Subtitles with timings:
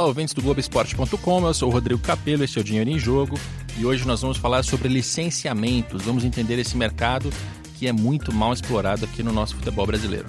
[0.00, 3.38] Olá, ouvintes do Globoesporte.com, eu sou o Rodrigo Capello, este é o Dinheiro em Jogo
[3.76, 6.00] e hoje nós vamos falar sobre licenciamentos.
[6.00, 7.30] Vamos entender esse mercado
[7.78, 10.24] que é muito mal explorado aqui no nosso futebol brasileiro.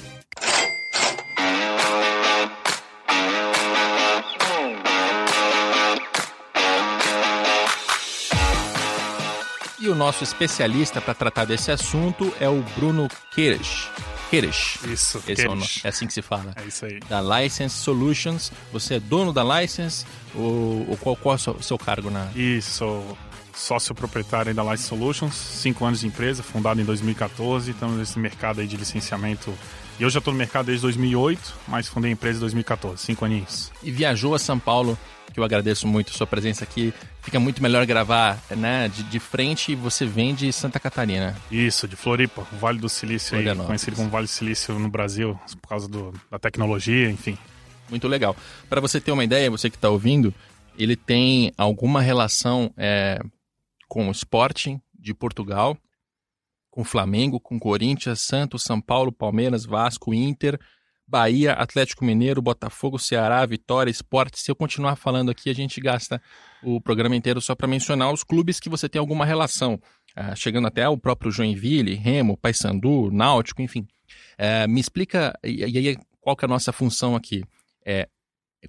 [9.80, 13.88] E o nosso especialista para tratar desse assunto é o Bruno Queiras.
[14.32, 14.78] Queiras.
[14.86, 16.54] Isso, Esse é, o, é, assim que se fala.
[16.56, 17.02] É isso aí.
[17.10, 18.50] Da License Solutions.
[18.72, 20.06] Você é dono da License?
[20.34, 22.32] Ou, ou qual, qual é o seu, seu cargo na.
[22.34, 23.04] Isso,
[23.54, 27.72] sócio proprietário da License Solutions, cinco anos de empresa, fundado em 2014.
[27.72, 29.54] Estamos nesse mercado aí de licenciamento.
[30.02, 33.24] E eu já estou no mercado desde 2008, mas fundei a empresa em 2014, cinco
[33.24, 33.72] aninhos.
[33.84, 34.98] E viajou a São Paulo
[35.32, 36.92] que eu agradeço muito a sua presença aqui.
[37.22, 41.38] Fica muito melhor gravar né, de, de frente e você vem de Santa Catarina.
[41.52, 45.40] Isso, de Floripa, o Vale do Silício, aí, conhecido como Vale do Silício no Brasil,
[45.62, 47.38] por causa do, da tecnologia, enfim.
[47.88, 48.36] Muito legal.
[48.68, 50.34] Para você ter uma ideia, você que está ouvindo,
[50.80, 53.20] ele tem alguma relação é,
[53.88, 55.78] com o Sporting de Portugal,
[56.72, 60.60] com Flamengo, com Corinthians, Santos, São Paulo, Palmeiras, Vasco, Inter
[61.12, 64.40] Bahia, Atlético Mineiro, Botafogo, Ceará, Vitória, Esporte.
[64.40, 66.22] Se eu continuar falando aqui, a gente gasta
[66.64, 69.74] o programa inteiro só para mencionar os clubes que você tem alguma relação.
[70.18, 73.86] Uh, chegando até o próprio Joinville, Remo, Paysandu, Náutico, enfim.
[74.40, 77.44] Uh, me explica, e, aí, qual que é a nossa função aqui?
[77.86, 78.08] É,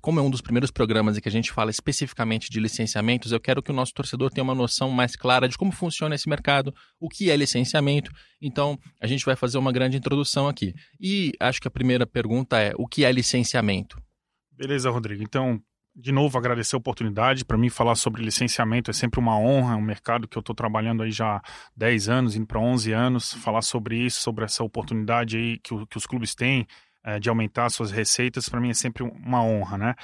[0.00, 3.40] como é um dos primeiros programas em que a gente fala especificamente de licenciamentos, eu
[3.40, 6.74] quero que o nosso torcedor tenha uma noção mais clara de como funciona esse mercado,
[6.98, 8.10] o que é licenciamento.
[8.40, 10.74] Então, a gente vai fazer uma grande introdução aqui.
[11.00, 14.00] E acho que a primeira pergunta é: o que é licenciamento?
[14.50, 15.22] Beleza, Rodrigo.
[15.22, 15.60] Então,
[15.94, 17.44] de novo, agradecer a oportunidade.
[17.44, 20.54] Para mim, falar sobre licenciamento é sempre uma honra, é um mercado que eu estou
[20.54, 21.42] trabalhando aí já há
[21.76, 23.34] 10 anos, indo para 11 anos.
[23.34, 26.66] Falar sobre isso, sobre essa oportunidade aí que, que os clubes têm
[27.04, 29.94] é, de aumentar suas receitas, para mim é sempre uma honra, né?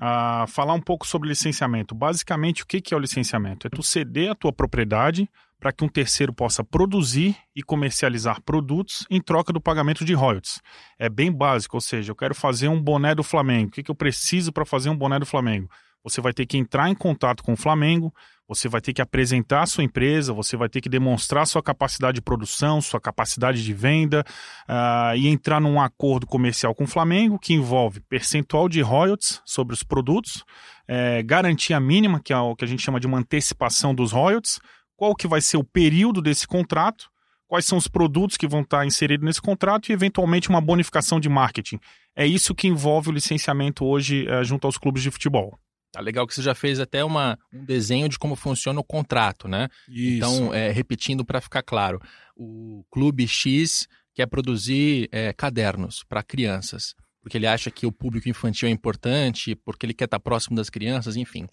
[0.00, 1.94] Ah, falar um pouco sobre licenciamento.
[1.94, 3.66] Basicamente, o que, que é o licenciamento?
[3.66, 5.28] É tu ceder a tua propriedade
[5.58, 10.60] para que um terceiro possa produzir e comercializar produtos em troca do pagamento de royalties.
[10.98, 13.68] É bem básico, ou seja, eu quero fazer um boné do Flamengo.
[13.68, 15.68] O que, que eu preciso para fazer um boné do Flamengo?
[16.04, 18.14] Você vai ter que entrar em contato com o Flamengo,
[18.48, 22.16] você vai ter que apresentar a sua empresa, você vai ter que demonstrar sua capacidade
[22.16, 24.24] de produção, sua capacidade de venda
[24.68, 29.74] uh, e entrar num acordo comercial com o Flamengo que envolve percentual de royalties sobre
[29.74, 30.44] os produtos,
[30.88, 34.60] é, garantia mínima, que é o que a gente chama de uma antecipação dos royalties,
[34.96, 37.08] qual que vai ser o período desse contrato,
[37.48, 41.28] quais são os produtos que vão estar inseridos nesse contrato e, eventualmente, uma bonificação de
[41.28, 41.78] marketing.
[42.14, 45.58] É isso que envolve o licenciamento hoje uh, junto aos clubes de futebol.
[45.92, 49.48] Tá legal que você já fez até uma, um desenho de como funciona o contrato,
[49.48, 49.68] né?
[49.88, 50.16] Isso.
[50.16, 52.00] Então, é, repetindo para ficar claro,
[52.36, 58.28] o Clube X quer produzir é, cadernos para crianças, porque ele acha que o público
[58.28, 61.46] infantil é importante, porque ele quer estar tá próximo das crianças, enfim.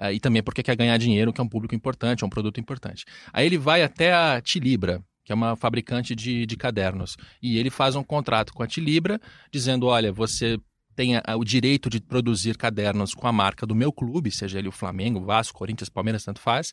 [0.00, 2.60] É, e também porque quer ganhar dinheiro, que é um público importante, é um produto
[2.60, 3.04] importante.
[3.32, 7.68] Aí ele vai até a Tilibra, que é uma fabricante de, de cadernos, e ele
[7.68, 9.20] faz um contrato com a Tilibra,
[9.52, 10.58] dizendo: olha, você
[10.98, 14.72] tenha o direito de produzir cadernos com a marca do meu clube, seja ele o
[14.72, 16.72] Flamengo, Vasco, Corinthians, Palmeiras, tanto faz.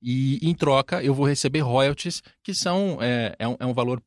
[0.00, 4.02] E em troca eu vou receber royalties, que são é, é, um, é um valor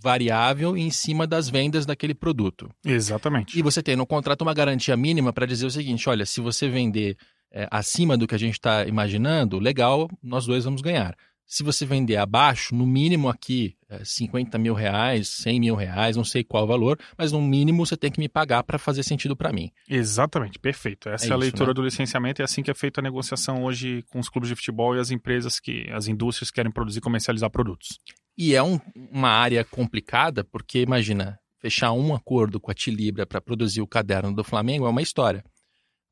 [0.00, 2.70] variável em cima das vendas daquele produto.
[2.84, 3.58] Exatamente.
[3.58, 6.68] E você tem no contrato uma garantia mínima para dizer o seguinte: olha, se você
[6.68, 7.16] vender
[7.50, 11.16] é, acima do que a gente está imaginando, legal, nós dois vamos ganhar.
[11.50, 16.22] Se você vender abaixo, no mínimo aqui, 50 é, mil reais, 100 mil reais, não
[16.22, 19.34] sei qual o valor, mas no mínimo você tem que me pagar para fazer sentido
[19.34, 19.72] para mim.
[19.88, 21.08] Exatamente, perfeito.
[21.08, 21.74] Essa é, é a isso, leitura né?
[21.74, 24.56] do licenciamento e é assim que é feita a negociação hoje com os clubes de
[24.56, 27.98] futebol e as empresas que, as indústrias que querem produzir e comercializar produtos.
[28.36, 28.78] E é um,
[29.10, 34.34] uma área complicada, porque imagina, fechar um acordo com a Tilibra para produzir o caderno
[34.34, 35.42] do Flamengo é uma história.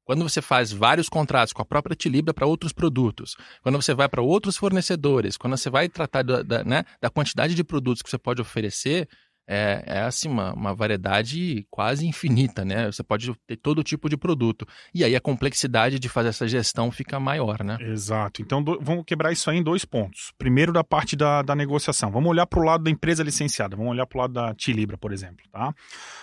[0.06, 4.08] Quando você faz vários contratos com a própria Tilibra para outros produtos, quando você vai
[4.08, 8.08] para outros fornecedores, quando você vai tratar da, da, né, da quantidade de produtos que
[8.08, 9.08] você pode oferecer,
[9.46, 12.86] é, é assim, uma, uma variedade quase infinita, né?
[12.86, 14.66] Você pode ter todo tipo de produto.
[14.92, 17.78] E aí a complexidade de fazer essa gestão fica maior, né?
[17.80, 18.42] Exato.
[18.42, 20.32] Então do, vamos quebrar isso aí em dois pontos.
[20.36, 22.10] Primeiro, da parte da, da negociação.
[22.10, 23.76] Vamos olhar para o lado da empresa licenciada.
[23.76, 25.44] Vamos olhar para o lado da Tilibra, por exemplo.
[25.52, 25.72] Tá?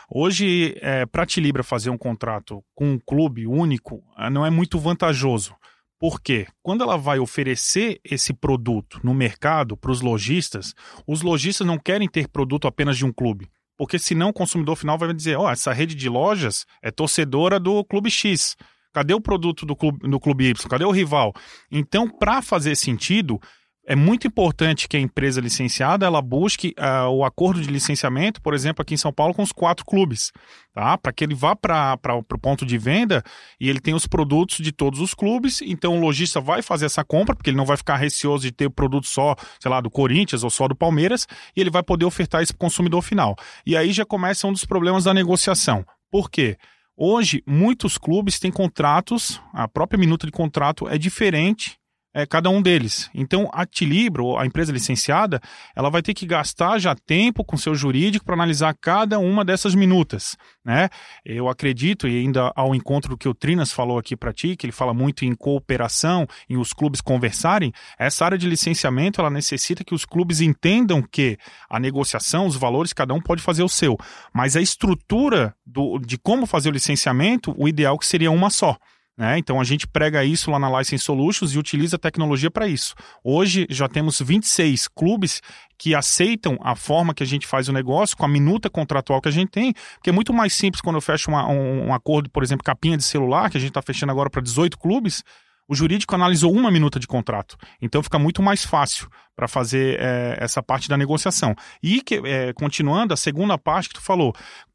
[0.09, 4.49] Hoje, é, para a Tilibra fazer um contrato com um clube único, é, não é
[4.49, 5.55] muito vantajoso.
[6.03, 10.75] Porque quando ela vai oferecer esse produto no mercado para os lojistas,
[11.07, 13.49] os lojistas não querem ter produto apenas de um clube.
[13.77, 17.57] Porque senão o consumidor final vai dizer: ó, oh, essa rede de lojas é torcedora
[17.57, 18.57] do clube X.
[18.91, 20.69] Cadê o produto do clube, do clube Y?
[20.69, 21.31] Cadê o rival?
[21.71, 23.39] Então, para fazer sentido,
[23.85, 28.53] é muito importante que a empresa licenciada ela busque uh, o acordo de licenciamento, por
[28.53, 30.31] exemplo, aqui em São Paulo, com os quatro clubes,
[30.73, 30.97] tá?
[30.97, 33.21] Para que ele vá para o ponto de venda
[33.59, 35.61] e ele tenha os produtos de todos os clubes.
[35.61, 38.67] Então o lojista vai fazer essa compra, porque ele não vai ficar receoso de ter
[38.67, 42.05] o produto só, sei lá, do Corinthians ou só do Palmeiras, e ele vai poder
[42.05, 43.35] ofertar isso para o consumidor final.
[43.65, 45.85] E aí já começa um dos problemas da negociação.
[46.09, 46.57] Por quê?
[46.95, 51.82] Hoje, muitos clubes têm contratos, a própria minuta de contrato é diferente
[52.13, 53.09] é, cada um deles.
[53.13, 55.41] Então, a Tilibro, a empresa licenciada,
[55.75, 59.73] ela vai ter que gastar já tempo com seu jurídico para analisar cada uma dessas
[59.73, 60.37] minutas.
[60.63, 60.89] Né?
[61.25, 64.65] Eu acredito, e ainda ao encontro do que o Trinas falou aqui para ti, que
[64.65, 69.83] ele fala muito em cooperação, em os clubes conversarem, essa área de licenciamento ela necessita
[69.83, 71.37] que os clubes entendam que
[71.69, 73.97] a negociação, os valores, cada um pode fazer o seu.
[74.33, 78.49] Mas a estrutura do, de como fazer o licenciamento, o ideal é que seria uma
[78.49, 78.77] só.
[79.15, 79.37] Né?
[79.37, 82.95] Então a gente prega isso lá na License Solutions e utiliza a tecnologia para isso.
[83.23, 85.41] Hoje já temos 26 clubes
[85.77, 89.29] que aceitam a forma que a gente faz o negócio, com a minuta contratual que
[89.29, 92.29] a gente tem, porque é muito mais simples quando eu fecho uma, um, um, acordo,
[92.29, 95.23] por exemplo, capinha de celular, que a gente está fechando agora para 18 clubes,
[95.67, 97.55] o jurídico analisou uma minuta de contrato.
[97.81, 101.55] Então fica muito mais fácil para fazer é, essa parte da negociação.
[101.81, 104.33] E que, é, continuando, a segunda parte que tu falou,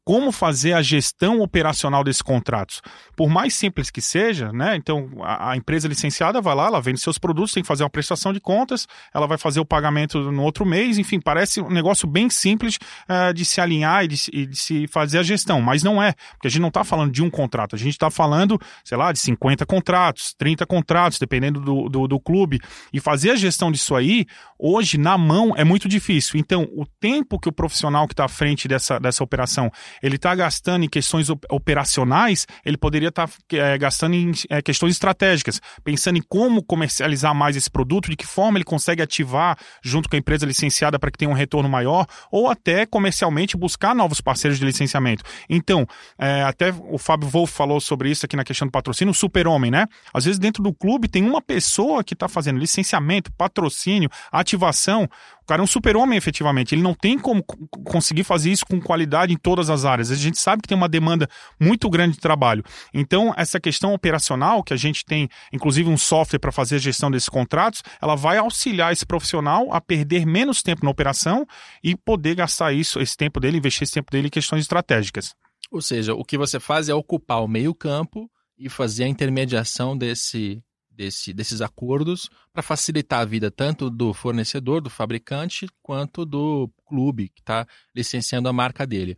[0.09, 2.81] como fazer a gestão operacional desses contratos.
[3.15, 4.75] Por mais simples que seja, né?
[4.75, 7.91] Então, a, a, empresa licenciada vai lá, ela vende seus produtos, tem que fazer uma
[7.91, 12.07] prestação de contas, ela vai fazer o pagamento no outro mês, enfim, parece um negócio
[12.07, 15.83] bem simples uh, de se alinhar e de, e de, se fazer a gestão, mas
[15.83, 18.59] não é, porque a gente não está falando de um contrato, a gente está falando,
[18.83, 22.59] sei lá, de 50 contratos, 30 contratos, dependendo do, do, do clube,
[22.91, 24.25] e fazer a gestão disso aí,
[24.57, 26.39] hoje, na mão, é muito difícil.
[26.39, 29.71] Então, o tempo que o profissional que está à frente dessa, dessa operação
[30.01, 34.93] ele está gastando em questões operacionais, ele poderia estar tá, é, gastando em é, questões
[34.93, 40.09] estratégicas, pensando em como comercializar mais esse produto, de que forma ele consegue ativar junto
[40.09, 44.21] com a empresa licenciada para que tenha um retorno maior, ou até comercialmente buscar novos
[44.21, 45.23] parceiros de licenciamento.
[45.49, 45.85] Então,
[46.17, 49.71] é, até o Fábio Wolff falou sobre isso aqui na questão do patrocínio, o super-homem,
[49.71, 49.87] né?
[50.13, 55.09] Às vezes dentro do clube tem uma pessoa que está fazendo licenciamento, patrocínio, ativação,
[55.49, 56.75] cara é um super-homem, efetivamente.
[56.75, 57.43] Ele não tem como
[57.83, 60.11] conseguir fazer isso com qualidade em todas as áreas.
[60.11, 61.27] A gente sabe que tem uma demanda
[61.59, 62.63] muito grande de trabalho.
[62.93, 67.11] Então, essa questão operacional, que a gente tem, inclusive, um software para fazer a gestão
[67.11, 71.45] desses contratos, ela vai auxiliar esse profissional a perder menos tempo na operação
[71.83, 75.33] e poder gastar isso, esse tempo dele, investir esse tempo dele em questões estratégicas.
[75.71, 80.63] Ou seja, o que você faz é ocupar o meio-campo e fazer a intermediação desse
[80.99, 87.29] desse, desses acordos para facilitar a vida tanto do fornecedor, do fabricante, quanto do clube
[87.29, 87.65] que está
[87.95, 89.17] licenciando a marca dele.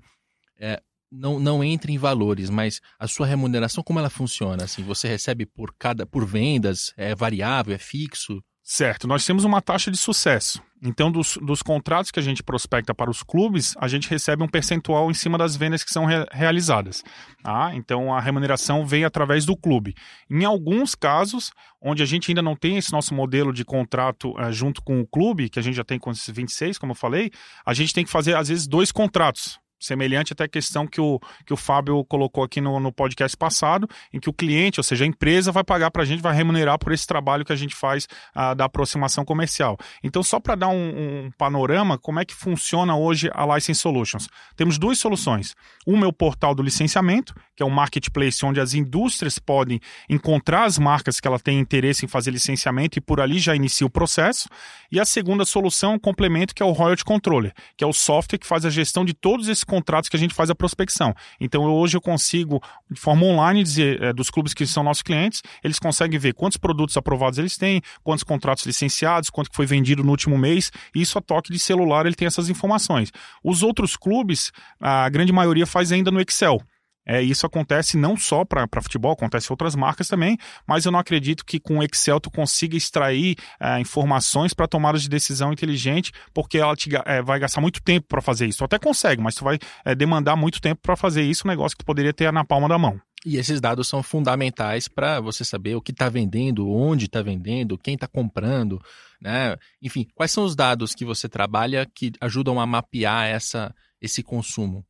[0.61, 0.79] É,
[1.11, 4.63] não, não entra em valores, mas a sua remuneração, como ela funciona?
[4.63, 8.41] Assim, você recebe por cada por vendas, é variável, é fixo?
[8.63, 10.61] Certo, nós temos uma taxa de sucesso.
[10.83, 14.47] Então, dos, dos contratos que a gente prospecta para os clubes, a gente recebe um
[14.47, 17.03] percentual em cima das vendas que são re realizadas.
[17.43, 17.71] Tá?
[17.73, 19.95] Então, a remuneração vem através do clube.
[20.29, 24.51] Em alguns casos, onde a gente ainda não tem esse nosso modelo de contrato uh,
[24.51, 27.31] junto com o clube, que a gente já tem com esses 26, como eu falei,
[27.65, 31.19] a gente tem que fazer, às vezes, dois contratos semelhante até a questão que o,
[31.45, 35.03] que o Fábio colocou aqui no, no podcast passado, em que o cliente, ou seja,
[35.03, 37.75] a empresa, vai pagar para a gente, vai remunerar por esse trabalho que a gente
[37.75, 39.77] faz uh, da aproximação comercial.
[40.03, 44.27] Então, só para dar um, um, panorama, como é que funciona hoje a License Solutions?
[44.55, 45.55] Temos duas soluções.
[45.85, 49.79] Uma é o portal do licenciamento, que é um marketplace onde as indústrias podem
[50.09, 53.85] encontrar as marcas que ela tem interesse em fazer licenciamento e por ali já inicia
[53.85, 54.47] o processo.
[54.91, 58.39] E a segunda solução um complemento, que é o Royalty Controller, que é o software
[58.39, 61.15] que faz a gestão de todos esses contratos que a gente faz a prospecção.
[61.39, 65.41] Então hoje eu consigo, de forma online, dizer é, dos clubes que são nossos clientes,
[65.63, 70.03] eles conseguem ver quantos produtos aprovados eles têm, quantos contratos licenciados, quanto que foi vendido
[70.03, 73.11] no último mês, e isso a toque de celular ele tem essas informações.
[73.41, 76.61] Os outros clubes, a grande maioria faz ainda no Excel.
[77.05, 80.99] É, isso acontece não só para futebol, acontece em outras marcas também, mas eu não
[80.99, 86.11] acredito que com o Excel tu consiga extrair é, informações para tomadas de decisão inteligente,
[86.33, 88.59] porque ela te, é, vai gastar muito tempo para fazer isso.
[88.59, 91.75] Tu até consegue, mas tu vai é, demandar muito tempo para fazer isso, um negócio
[91.75, 92.99] que tu poderia ter na palma da mão.
[93.25, 97.77] E esses dados são fundamentais para você saber o que está vendendo, onde está vendendo,
[97.77, 98.81] quem está comprando,
[99.21, 99.55] né?
[99.81, 104.83] Enfim, quais são os dados que você trabalha que ajudam a mapear essa, esse consumo?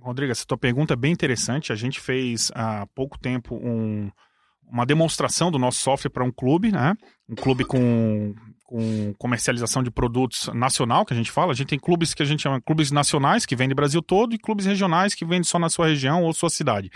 [0.00, 1.72] Rodrigo, essa tua pergunta é bem interessante.
[1.72, 4.10] A gente fez há pouco tempo um,
[4.70, 6.94] uma demonstração do nosso software para um clube, né?
[7.28, 11.52] Um clube com, com comercialização de produtos nacional, que a gente fala.
[11.52, 14.38] A gente tem clubes que a gente chama clubes nacionais, que vendem Brasil todo, e
[14.38, 16.90] clubes regionais, que vendem só na sua região ou sua cidade.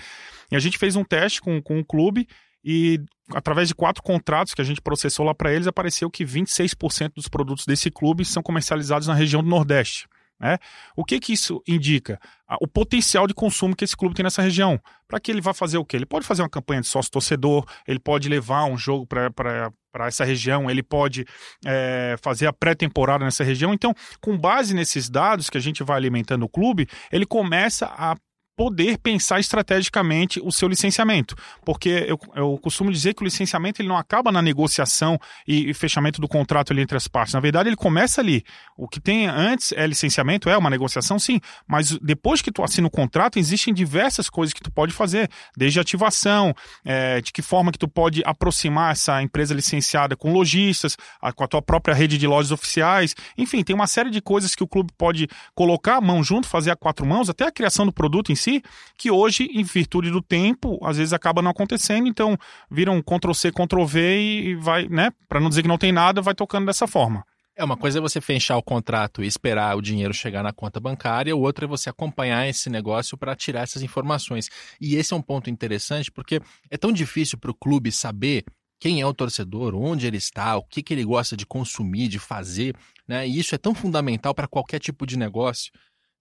[0.51, 2.27] E a gente fez um teste com, com um clube
[2.65, 3.01] e
[3.35, 7.29] através de quatro contratos que a gente processou lá para eles, apareceu que 26% dos
[7.29, 10.07] produtos desse clube são comercializados na região do Nordeste.
[10.41, 10.59] Né?
[10.97, 12.19] O que, que isso indica?
[12.61, 14.81] O potencial de consumo que esse clube tem nessa região.
[15.07, 15.97] Para que ele vá fazer o quê?
[15.97, 20.71] Ele pode fazer uma campanha de sócio-torcedor, ele pode levar um jogo para essa região,
[20.71, 21.27] ele pode
[21.67, 23.75] é, fazer a pré-temporada nessa região.
[23.75, 28.17] Então, com base nesses dados que a gente vai alimentando o clube, ele começa a
[28.61, 31.35] poder pensar estrategicamente o seu licenciamento.
[31.65, 35.73] Porque eu, eu costumo dizer que o licenciamento ele não acaba na negociação e, e,
[35.73, 37.33] fechamento do contrato entre as partes.
[37.33, 38.45] Na verdade, ele começa ali.
[38.77, 41.41] O que tem antes é licenciamento, é uma negociação, sim.
[41.67, 45.31] Mas depois que tu assina o contrato, existem diversas coisas que tu pode fazer.
[45.57, 50.99] Desde ativação, é, de que forma que tu pode aproximar essa empresa licenciada com lojistas,
[51.35, 53.15] com a tua própria rede de lojas oficiais.
[53.39, 56.71] Enfim, tem uma série de coisas que o clube pode colocar a mão junto, fazer
[56.71, 58.63] a quatro mãos, até a criação do produto em si si,
[58.97, 62.37] que hoje, em virtude do tempo, às vezes acaba não acontecendo, então
[62.71, 66.35] vira um Ctrl-C, Ctrl-V e vai, né, para não dizer que não tem nada, vai
[66.35, 67.25] tocando dessa forma.
[67.57, 70.81] É, uma coisa é você fechar o contrato e esperar o dinheiro chegar na conta
[70.81, 74.49] bancária, o outro é você acompanhar esse negócio para tirar essas informações.
[74.81, 76.41] E esse é um ponto interessante porque
[76.71, 78.45] é tão difícil para o clube saber
[78.81, 82.19] quem é o torcedor, onde ele está, o que, que ele gosta de consumir, de
[82.19, 82.75] fazer,
[83.07, 83.29] né?
[83.29, 85.71] E isso é tão fundamental para qualquer tipo de negócio.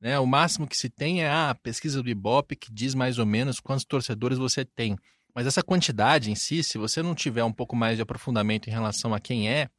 [0.02, 0.18] Né?
[0.20, 3.60] O máximo que se tem é a pesquisa do Ibope, que diz mais ou menos
[3.60, 4.96] quantos torcedores você tem.
[5.36, 8.72] Mas essa quantidade em si, se você não tiver um pouco mais de aprofundamento em
[8.72, 9.70] relação a quem é,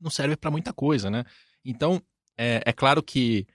[0.00, 1.24] não serve para muita coisa, né?
[1.64, 2.00] Então,
[2.36, 3.46] é, é claro que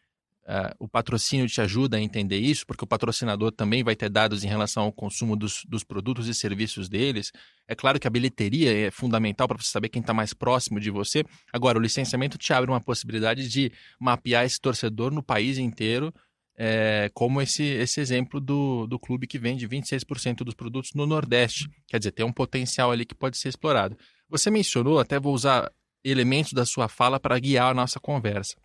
[0.45, 4.43] Uh, o patrocínio te ajuda a entender isso, porque o patrocinador também vai ter dados
[4.43, 7.31] em relação ao consumo dos, dos produtos e serviços deles.
[7.65, 10.91] É claro que a bilheteria é fundamental para você saber quem está mais próximo de
[10.91, 11.23] você.
[11.51, 16.13] Agora, o licenciamento te abre uma possibilidade de mapear esse torcedor no país inteiro,
[16.57, 21.69] é, como esse, esse exemplo do, do clube que vende 26% dos produtos no Nordeste.
[21.87, 23.97] Quer dizer, tem um potencial ali que pode ser explorado.
[24.29, 25.71] Você mencionou, até vou usar
[26.03, 28.55] elementos da sua fala para guiar a nossa conversa.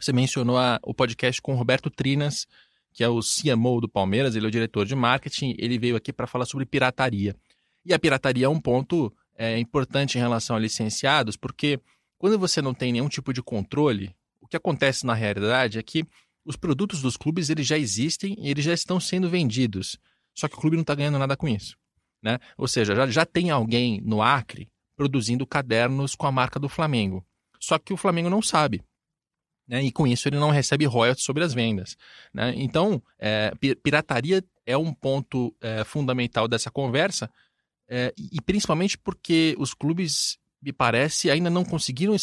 [0.00, 2.46] Você mencionou a, o podcast com o Roberto Trinas,
[2.92, 6.12] que é o CMO do Palmeiras, ele é o diretor de marketing, ele veio aqui
[6.12, 7.34] para falar sobre pirataria.
[7.84, 11.80] E a pirataria é um ponto é, importante em relação a licenciados, porque
[12.16, 16.06] quando você não tem nenhum tipo de controle, o que acontece na realidade é que
[16.44, 19.98] os produtos dos clubes eles já existem e eles já estão sendo vendidos.
[20.32, 21.76] Só que o clube não está ganhando nada com isso.
[22.22, 22.38] Né?
[22.56, 27.24] Ou seja, já, já tem alguém no Acre produzindo cadernos com a marca do Flamengo.
[27.60, 28.82] Só que o Flamengo não sabe
[29.68, 29.82] né?
[29.82, 31.96] e com isso ele não recebe royalties sobre as vendas.
[32.32, 32.54] Né?
[32.56, 37.30] Então, é, pirataria é um ponto é, fundamental dessa conversa,
[37.88, 42.14] é, e principalmente porque os clubes, me parece, ainda não conseguiram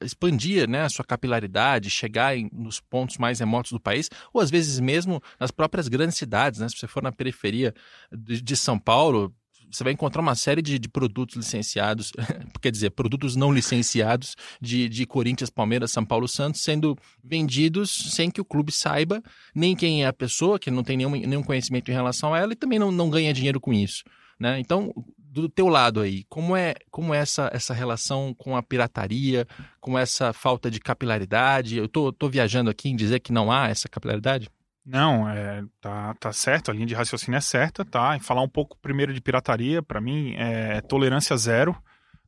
[0.00, 4.50] expandir né, a sua capilaridade, chegar em, nos pontos mais remotos do país, ou às
[4.50, 6.60] vezes mesmo nas próprias grandes cidades.
[6.60, 6.68] Né?
[6.68, 7.74] Se você for na periferia
[8.10, 9.34] de, de São Paulo,
[9.74, 12.12] você vai encontrar uma série de, de produtos licenciados,
[12.62, 18.30] quer dizer, produtos não licenciados de, de Corinthians, Palmeiras, São Paulo, Santos, sendo vendidos sem
[18.30, 19.22] que o clube saiba
[19.54, 22.52] nem quem é a pessoa, que não tem nenhum, nenhum conhecimento em relação a ela
[22.52, 24.04] e também não, não ganha dinheiro com isso.
[24.38, 24.58] Né?
[24.60, 29.46] Então, do teu lado aí, como é, como é essa, essa relação com a pirataria,
[29.80, 31.76] com essa falta de capilaridade?
[31.76, 34.48] Eu tô, tô viajando aqui em dizer que não há essa capilaridade?
[34.84, 38.16] Não, é, tá, tá certo, a linha de raciocínio é certa, tá?
[38.16, 41.74] E falar um pouco primeiro de pirataria, para mim, é tolerância zero.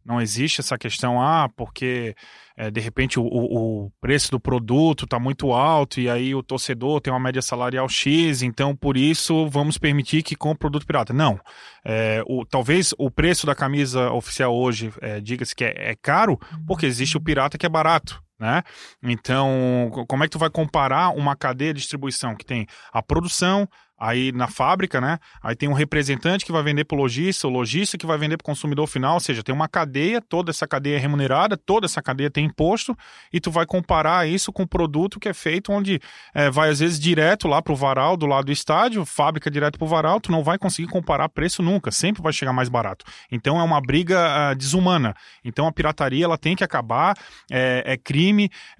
[0.03, 2.15] Não existe essa questão, ah, porque
[2.57, 7.01] é, de repente o, o, preço do produto está muito alto e aí o torcedor
[7.01, 11.13] tem uma média salarial X, então por isso vamos permitir que compre produto pirata.
[11.13, 11.41] Não.
[11.85, 16.39] É, o, talvez o preço da camisa oficial hoje, é, diga-se que é, é caro,
[16.69, 18.63] porque existe o pirata que é barato né?
[19.03, 23.69] Então, como é que tu vai comparar uma cadeia de distribuição que tem a produção,
[23.99, 25.19] aí na fábrica, né?
[25.43, 28.37] Aí tem um representante que vai vender para o lojista, o lojista que vai vender
[28.37, 31.87] para o consumidor final, ou seja, tem uma cadeia, toda essa cadeia é remunerada, toda
[31.87, 32.97] essa cadeia tem imposto,
[33.33, 36.01] e tu vai comparar isso com um produto que é feito onde
[36.35, 39.79] é, vai às vezes direto lá para o varal do lado do estádio, fábrica direto
[39.79, 43.05] para o varal, tu não vai conseguir comparar preço nunca, sempre vai chegar mais barato.
[43.33, 45.15] Então é uma briga uh, desumana.
[45.43, 47.17] Então a pirataria ela tem que acabar,
[47.51, 48.26] é, é crime,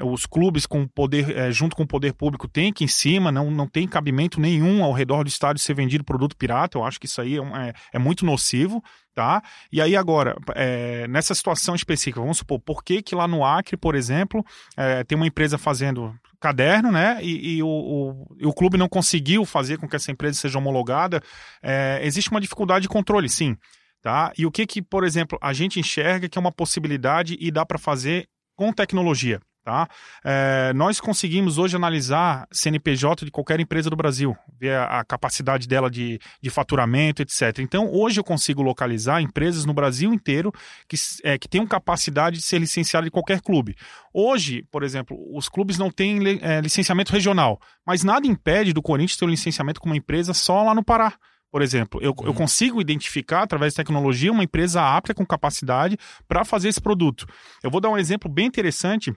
[0.01, 3.51] os clubes com poder, é, junto com o poder público tem que em cima, não,
[3.51, 6.77] não tem cabimento nenhum ao redor redor do estádio ser vendido produto pirata.
[6.77, 8.83] Eu acho que isso aí é, é, é muito nocivo.
[9.15, 9.43] Tá?
[9.73, 13.75] E aí agora, é, nessa situação específica, vamos supor, por que que lá no Acre,
[13.75, 14.45] por exemplo,
[14.77, 18.91] é, tem uma empresa fazendo caderno, né, e, e o, o, e o, clube não
[18.91, 21.23] conseguiu fazer com que essa empresa seja homologada,
[21.63, 23.57] é, existe uma dificuldade de controle, sim,
[24.03, 24.31] tá?
[24.37, 27.65] E o que que, por exemplo, a gente enxerga que é uma possibilidade e dá
[27.65, 29.89] para fazer com tecnologia, Tá?
[30.25, 35.67] É, nós conseguimos hoje analisar CNPJ de qualquer empresa do Brasil, ver a, a, capacidade
[35.67, 37.59] dela de, de faturamento, etc.
[37.59, 40.53] Então, hoje eu consigo localizar empresas no Brasil inteiro
[40.89, 40.95] que,
[41.25, 43.75] é, que tenham capacidade de ser licenciadas de qualquer clube.
[44.15, 49.17] Hoje, por exemplo, os clubes não têm é, licenciamento regional, mas nada impede do Corinthians
[49.17, 51.15] ter um licenciamento com uma empresa só lá no Pará.
[51.57, 52.35] Por exemplo, eu, eu uhum.
[52.35, 55.97] consigo identificar, através de tecnologia, uma empresa apta com capacidade
[56.29, 57.25] para fazer esse produto.
[57.63, 59.11] Eu vou dar um exemplo bem interessante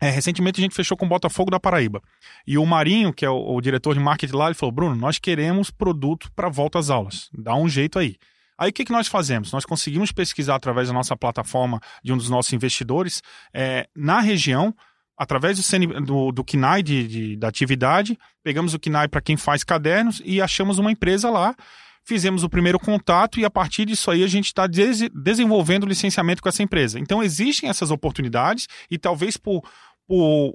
[0.00, 2.00] é, recentemente a gente fechou com o Botafogo da Paraíba.
[2.46, 5.18] E o Marinho, que é o, o diretor de marketing lá, ele falou: Bruno, nós
[5.18, 7.28] queremos produto para volta às aulas.
[7.36, 8.14] Dá um jeito aí.
[8.56, 9.50] Aí o que, que nós fazemos?
[9.50, 13.20] Nós conseguimos pesquisar através da nossa plataforma de um dos nossos investidores
[13.52, 14.72] é, na região,
[15.16, 16.44] através do, CN, do, do
[16.82, 21.30] de, de, da atividade, pegamos o KNAI para quem faz cadernos e achamos uma empresa
[21.30, 21.54] lá
[22.04, 26.42] fizemos o primeiro contato e a partir disso aí a gente está des desenvolvendo licenciamento
[26.42, 27.00] com essa empresa.
[27.00, 29.62] Então existem essas oportunidades e talvez por,
[30.06, 30.54] por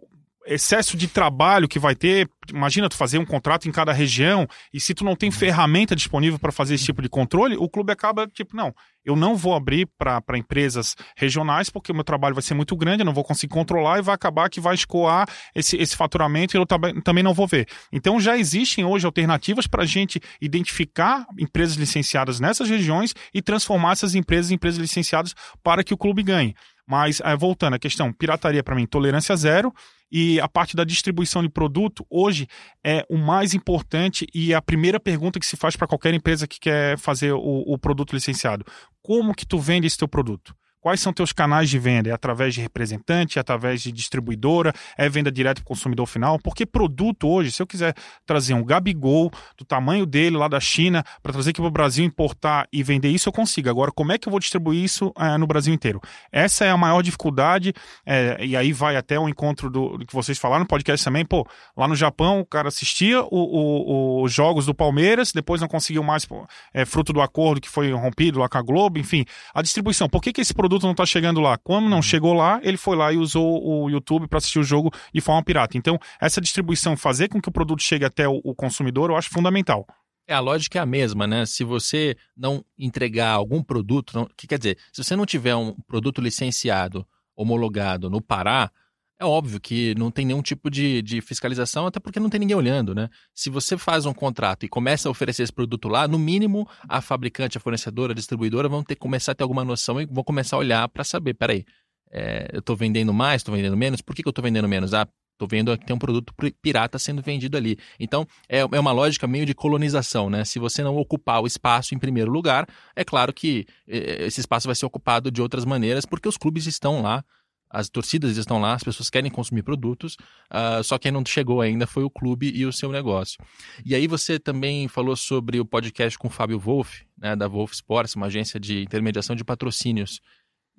[0.49, 2.27] excesso de trabalho que vai ter.
[2.49, 6.39] Imagina tu fazer um contrato em cada região e se tu não tem ferramenta disponível
[6.39, 8.73] para fazer esse tipo de controle, o clube acaba tipo, não,
[9.05, 13.01] eu não vou abrir para empresas regionais porque o meu trabalho vai ser muito grande,
[13.01, 16.59] eu não vou conseguir controlar e vai acabar que vai escoar esse, esse faturamento e
[16.59, 17.67] eu também não vou ver.
[17.93, 23.91] Então já existem hoje alternativas para a gente identificar empresas licenciadas nessas regiões e transformar
[23.91, 26.55] essas empresas em empresas licenciadas para que o clube ganhe.
[26.89, 29.71] Mas, é, voltando à questão, pirataria para mim, tolerância zero.
[30.11, 32.47] E a parte da distribuição de produto, hoje,
[32.83, 36.47] é o mais importante e é a primeira pergunta que se faz para qualquer empresa
[36.47, 38.65] que quer fazer o, o produto licenciado.
[39.03, 40.55] Como que tu vende esse teu produto?
[40.81, 42.09] Quais são teus canais de venda?
[42.09, 46.39] É através de representante, é através de distribuidora, é venda direto para o consumidor final?
[46.39, 47.93] Porque produto hoje, se eu quiser
[48.25, 52.05] trazer um Gabigol do tamanho dele lá da China para trazer aqui para o Brasil,
[52.05, 53.69] importar e vender isso, eu consigo.
[53.69, 55.99] Agora, como é que eu vou distribuir isso é, no Brasil inteiro?
[56.31, 57.73] Essa é a maior dificuldade,
[58.05, 61.25] é, e aí vai até o encontro do, do, que vocês falaram no podcast também.
[61.25, 61.45] Pô,
[61.75, 66.47] lá no Japão, o cara assistia os jogos do Palmeiras, depois não conseguiu mais, pô,
[66.73, 69.25] é, fruto do acordo que foi rompido lá com a Globo, enfim.
[69.53, 70.07] A distribuição.
[70.07, 71.57] Por que, que esse produto produto não está chegando lá.
[71.57, 72.03] Como não uhum.
[72.03, 75.43] chegou lá, ele foi lá e usou o YouTube para assistir o jogo de forma
[75.43, 75.75] pirata.
[75.77, 79.29] Então, essa distribuição, fazer com que o produto chegue até o, o consumidor, eu acho
[79.29, 79.87] fundamental.
[80.27, 81.43] É, a lógica é a mesma, né?
[81.47, 85.73] Se você não entregar algum produto, não, que quer dizer, se você não tiver um
[85.87, 88.69] produto licenciado, homologado no Pará,
[89.19, 92.55] é óbvio que não tem nenhum tipo de, de, fiscalização, até porque não tem ninguém
[92.55, 93.09] olhando, né?
[93.35, 97.01] Se você faz um contrato e começa a oferecer esse produto lá, no mínimo a
[97.01, 100.23] fabricante, a fornecedora, a distribuidora vão ter que começar a ter alguma noção e vão
[100.23, 101.65] começar a olhar para saber, peraí,
[102.11, 104.93] é, eu estou vendendo mais, estou vendendo menos, por que, que eu estou vendendo menos?
[104.93, 107.77] Ah, estou vendo que tem um produto pirata sendo vendido ali.
[107.99, 110.45] Então, é, é uma lógica meio de colonização, né?
[110.45, 114.67] Se você não ocupar o espaço em primeiro lugar, é claro que é, esse espaço
[114.67, 117.23] vai ser ocupado de outras maneiras, porque os clubes estão lá
[117.69, 120.17] as torcidas estão lá, as pessoas querem consumir produtos,
[120.51, 123.39] uh, só quem não chegou ainda foi o clube e o seu negócio.
[123.85, 127.73] E aí você também falou sobre o podcast com o Fábio Wolff, né, da Wolf
[127.73, 130.19] Sports, uma agência de intermediação de patrocínios.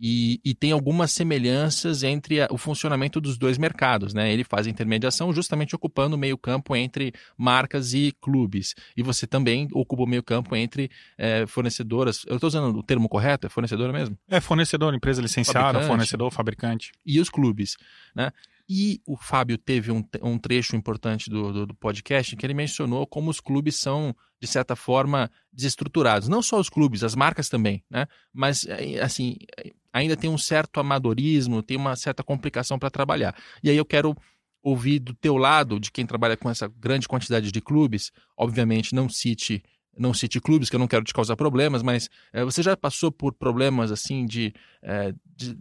[0.00, 4.14] E, e, tem algumas semelhanças entre a, o funcionamento dos dois mercados.
[4.14, 4.32] Né?
[4.32, 8.74] Ele faz a intermediação justamente ocupando o meio-campo entre marcas e clubes.
[8.96, 12.24] E você também ocupa o meio-campo entre é, fornecedoras.
[12.26, 13.46] Eu estou usando o termo correto?
[13.46, 14.16] É fornecedora mesmo?
[14.28, 15.88] É fornecedor, empresa licenciada, fabricante.
[15.88, 16.92] fornecedor, fabricante.
[17.04, 17.76] E os clubes.
[18.14, 18.32] Né?
[18.72, 23.04] E o Fábio teve um, um trecho importante do, do, do, podcast que ele mencionou
[23.04, 26.28] como os clubes são, de certa forma, desestruturados.
[26.28, 28.06] Não só os clubes, as marcas também, né?
[28.32, 29.38] Mas, é, assim,
[29.92, 33.34] ainda tem um certo amadorismo, tem uma certa complicação para trabalhar.
[33.60, 34.16] E aí eu quero
[34.62, 39.08] ouvir do teu lado, de quem trabalha com essa grande quantidade de clubes, obviamente não
[39.08, 39.64] cite
[39.98, 43.10] não cite clubes, que eu não quero te causar problemas, mas é, você já passou
[43.10, 45.58] por problemas assim de, é, de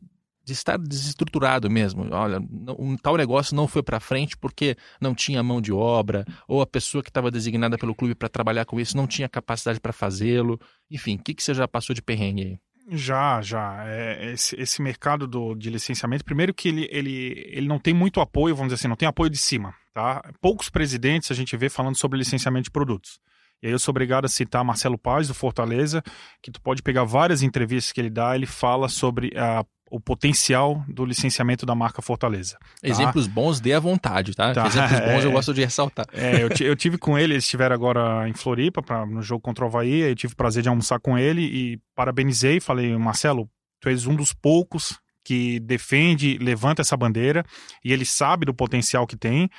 [0.49, 2.07] de estar desestruturado mesmo.
[2.11, 2.39] Olha,
[2.77, 6.67] um tal negócio não foi para frente porque não tinha mão de obra, ou a
[6.67, 10.59] pessoa que estava designada pelo clube para trabalhar com isso não tinha capacidade para fazê-lo.
[10.89, 12.59] Enfim, o que, que você já passou de perrengue aí?
[12.91, 13.83] Já, já.
[13.87, 18.19] É, esse, esse mercado do, de licenciamento, primeiro que ele, ele, ele não tem muito
[18.19, 19.75] apoio, vamos dizer assim, não tem apoio de cima.
[19.93, 20.23] Tá?
[20.41, 23.19] Poucos presidentes a gente vê falando sobre licenciamento de produtos.
[23.61, 26.01] E aí eu sou obrigado a citar Marcelo Paz, do Fortaleza,
[26.41, 30.83] que tu pode pegar várias entrevistas que ele dá, ele fala sobre a o potencial
[30.87, 32.57] do licenciamento da marca Fortaleza.
[32.59, 32.87] Tá?
[32.87, 34.53] Exemplos bons dê à vontade, tá?
[34.53, 34.67] tá.
[34.67, 36.05] Exemplos bons é, eu gosto de ressaltar.
[36.13, 39.65] É, eu, eu, tive com ele, eles estiveram agora em Floripa pra, no jogo contra
[39.65, 43.49] o Havaí, eu tive o prazer de almoçar com ele e parabenizei, falei, Marcelo,
[43.79, 47.43] tu és um dos poucos que defende, levanta essa bandeira
[47.83, 49.49] e ele sabe do potencial que tem.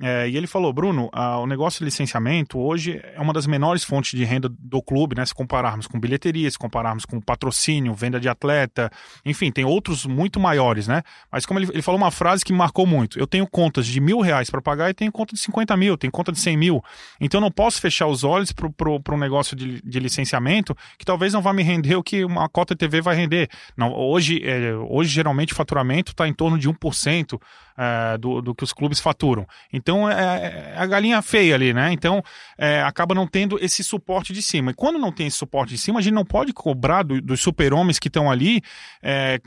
[0.00, 4.16] É, e ele falou, Bruno, o negócio de licenciamento hoje é uma das menores fontes
[4.16, 5.26] de renda do clube, né?
[5.26, 8.90] Se compararmos com bilheteria, se compararmos com patrocínio, venda de atleta,
[9.24, 11.02] enfim, tem outros muito maiores, né?
[11.30, 14.00] Mas como ele, ele falou uma frase que me marcou muito, eu tenho contas de
[14.00, 16.84] mil reais para pagar e tenho conta de 50 mil, tenho conta de 100 mil.
[17.20, 21.42] Então não posso fechar os olhos para um negócio de, de licenciamento que talvez não
[21.42, 23.48] vá me render o que uma cota TV vai render.
[23.76, 27.40] Não, hoje, é, hoje geralmente o faturamento está em torno de 1%
[27.76, 29.46] é, do, do que os clubes faturam.
[29.72, 31.92] Então é, é, a galinha feia ali, né?
[31.92, 32.22] Então
[32.58, 34.70] é, acaba não tendo esse suporte de cima.
[34.70, 37.40] E quando não tem esse suporte de cima, a gente não pode cobrar do, dos
[37.40, 38.62] super-homens que estão ali
[39.02, 39.40] é,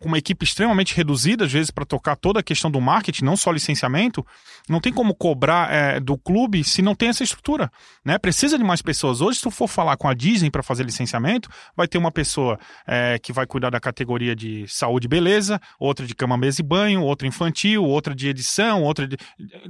[0.00, 3.36] com uma equipe extremamente reduzida, às vezes, para tocar toda a questão do marketing, não
[3.36, 4.26] só licenciamento,
[4.66, 7.70] não tem como cobrar é, do clube se não tem essa estrutura.
[8.02, 8.18] Né?
[8.18, 9.20] Precisa de mais pessoas.
[9.20, 12.58] Hoje, se tu for falar com a Disney para fazer licenciamento, vai ter uma pessoa
[12.86, 16.64] é, que vai cuidar da categoria de saúde e beleza, outra de cama, mesa e
[16.64, 19.18] banho, outra infantil, outra de edição, outra de.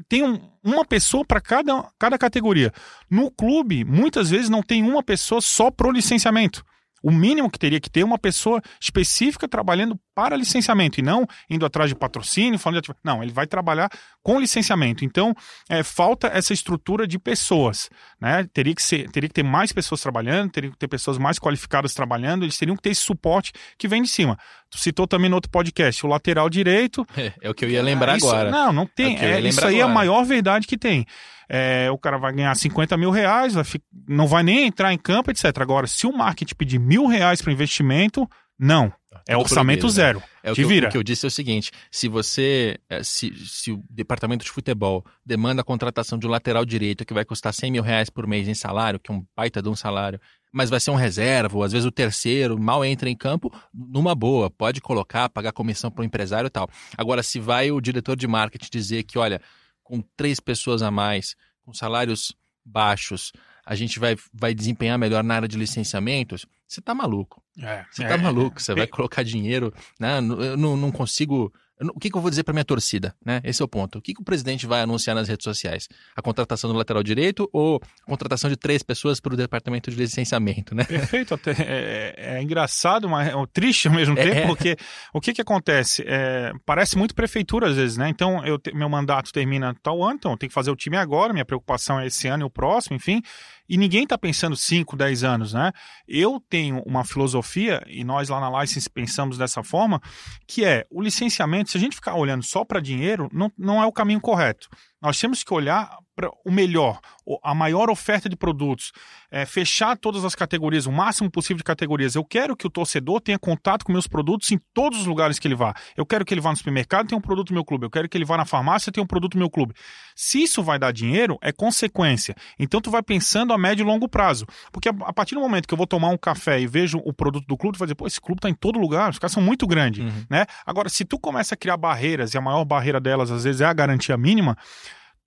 [0.08, 2.72] Tem um, uma pessoa para cada, cada categoria.
[3.10, 6.64] No clube, muitas vezes não tem uma pessoa só pro licenciamento.
[7.02, 11.64] O mínimo que teria que ter uma pessoa específica trabalhando para licenciamento e não indo
[11.64, 12.90] atrás de patrocínio, falando de...
[13.02, 13.88] Não, ele vai trabalhar
[14.22, 15.04] com licenciamento.
[15.04, 15.34] Então,
[15.68, 17.88] é, falta essa estrutura de pessoas.
[18.20, 18.46] Né?
[18.52, 21.94] Teria, que ser, teria que ter mais pessoas trabalhando, teria que ter pessoas mais qualificadas
[21.94, 24.36] trabalhando, eles teriam que ter esse suporte que vem de cima.
[24.68, 27.06] Tu citou também no outro podcast, o lateral direito.
[27.20, 28.50] É, é o que eu ia lembrar é, isso, agora.
[28.50, 29.18] Não, não tem.
[29.18, 29.78] É, é isso aí agora.
[29.78, 31.04] é a maior verdade que tem.
[31.52, 33.82] É, o cara vai ganhar 50 mil reais, vai fi...
[34.08, 35.46] não vai nem entrar em campo, etc.
[35.58, 38.92] Agora, se o marketing pedir mil reais para investimento, não.
[39.28, 40.18] É orçamento proibido, zero.
[40.20, 40.24] Né?
[40.44, 40.88] É o que, vira.
[40.88, 42.78] o que eu disse é o seguinte: se você.
[42.88, 47.12] É, se, se o departamento de futebol demanda a contratação de um lateral direito que
[47.12, 49.74] vai custar 100 mil reais por mês em salário, que é um baita de um
[49.74, 50.20] salário,
[50.52, 54.14] mas vai ser um reserva, ou às vezes o terceiro, mal entra em campo, numa
[54.14, 56.68] boa, pode colocar, pagar comissão para o empresário e tal.
[56.96, 59.40] Agora, se vai o diretor de marketing dizer que, olha,
[59.90, 62.32] com três pessoas a mais, com salários
[62.64, 63.32] baixos,
[63.66, 67.42] a gente vai, vai desempenhar melhor na área de licenciamentos, você está maluco.
[67.60, 69.74] É, você está é, maluco, você é, vai colocar dinheiro.
[69.98, 70.18] Né?
[70.18, 71.52] Eu não, não consigo
[71.94, 73.14] o que, que eu vou dizer para minha torcida?
[73.24, 73.40] Né?
[73.42, 73.98] Esse é o ponto.
[73.98, 75.88] O que, que o presidente vai anunciar nas redes sociais?
[76.14, 79.96] A contratação do lateral direito ou a contratação de três pessoas para o departamento de
[79.96, 80.74] licenciamento?
[80.74, 80.84] Né?
[80.84, 81.34] Perfeito.
[81.34, 84.46] Até, é, é, é engraçado, mas é triste ao mesmo é, tempo, é.
[84.46, 84.76] porque
[85.14, 86.04] o que, que acontece?
[86.06, 88.08] É, parece muito prefeitura às vezes, né?
[88.08, 91.32] Então, eu, meu mandato termina tal ano, então eu tenho que fazer o time agora,
[91.32, 93.22] minha preocupação é esse ano e o próximo, enfim.
[93.70, 95.70] E ninguém está pensando 5, 10 anos, né?
[96.08, 100.02] Eu tenho uma filosofia, e nós lá na License pensamos dessa forma,
[100.44, 103.86] que é o licenciamento, se a gente ficar olhando só para dinheiro, não, não é
[103.86, 104.68] o caminho correto.
[105.00, 107.00] Nós temos que olhar para o melhor,
[107.42, 108.92] a maior oferta de produtos,
[109.30, 112.14] é, fechar todas as categorias, o máximo possível de categorias.
[112.14, 115.48] Eu quero que o torcedor tenha contato com meus produtos em todos os lugares que
[115.48, 115.74] ele vá.
[115.96, 117.86] Eu quero que ele vá no supermercado tenha um produto do meu clube.
[117.86, 119.72] Eu quero que ele vá na farmácia tenha um produto do meu clube.
[120.14, 122.34] Se isso vai dar dinheiro, é consequência.
[122.58, 124.44] Então tu vai pensando a médio e longo prazo.
[124.70, 127.14] Porque a, a partir do momento que eu vou tomar um café e vejo o
[127.14, 129.32] produto do clube, tu vai dizer, pô, esse clube está em todo lugar, os caras
[129.32, 130.04] são muito grandes.
[130.04, 130.24] Uhum.
[130.28, 130.44] Né?
[130.66, 133.64] Agora, se tu começa a criar barreiras, e a maior barreira delas, às vezes, é
[133.64, 134.56] a garantia mínima,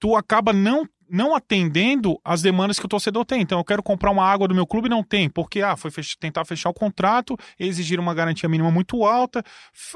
[0.03, 3.39] tu acaba não não atendendo as demandas que o torcedor tem.
[3.39, 6.17] Então, eu quero comprar uma água do meu clube não tem, porque ah, foi fech
[6.17, 9.43] tentar fechar o contrato, exigiram uma garantia mínima muito alta,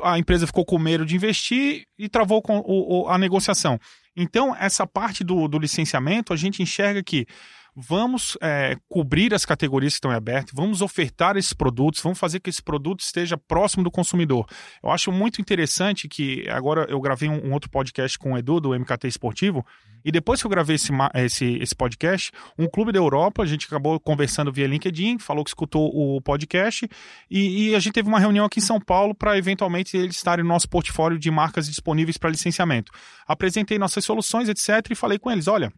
[0.04, 3.80] a empresa ficou com medo de investir e travou com o, o, a negociação.
[4.16, 7.26] Então, essa parte do, do licenciamento, a gente enxerga que
[7.80, 12.50] vamos é, cobrir as categorias que estão abertas, vamos ofertar esses produtos, vamos fazer que
[12.50, 14.48] esse produto esteja próximo do consumidor.
[14.84, 18.60] Eu acho muito interessante que agora eu gravei um, um outro podcast com o Edu
[18.60, 19.64] do MKT Esportivo
[20.04, 23.68] e depois que eu gravei esse, esse, esse podcast, um clube da Europa, a gente
[23.68, 26.90] acabou conversando via LinkedIn, falou que escutou o podcast
[27.30, 30.44] e, e a gente teve uma reunião aqui em São Paulo para eventualmente eles estarem
[30.44, 32.92] no nosso portfólio de marcas disponíveis para licenciamento.
[33.28, 34.90] Apresentei nossas soluções, etc.
[34.90, 35.72] e falei com eles, olha,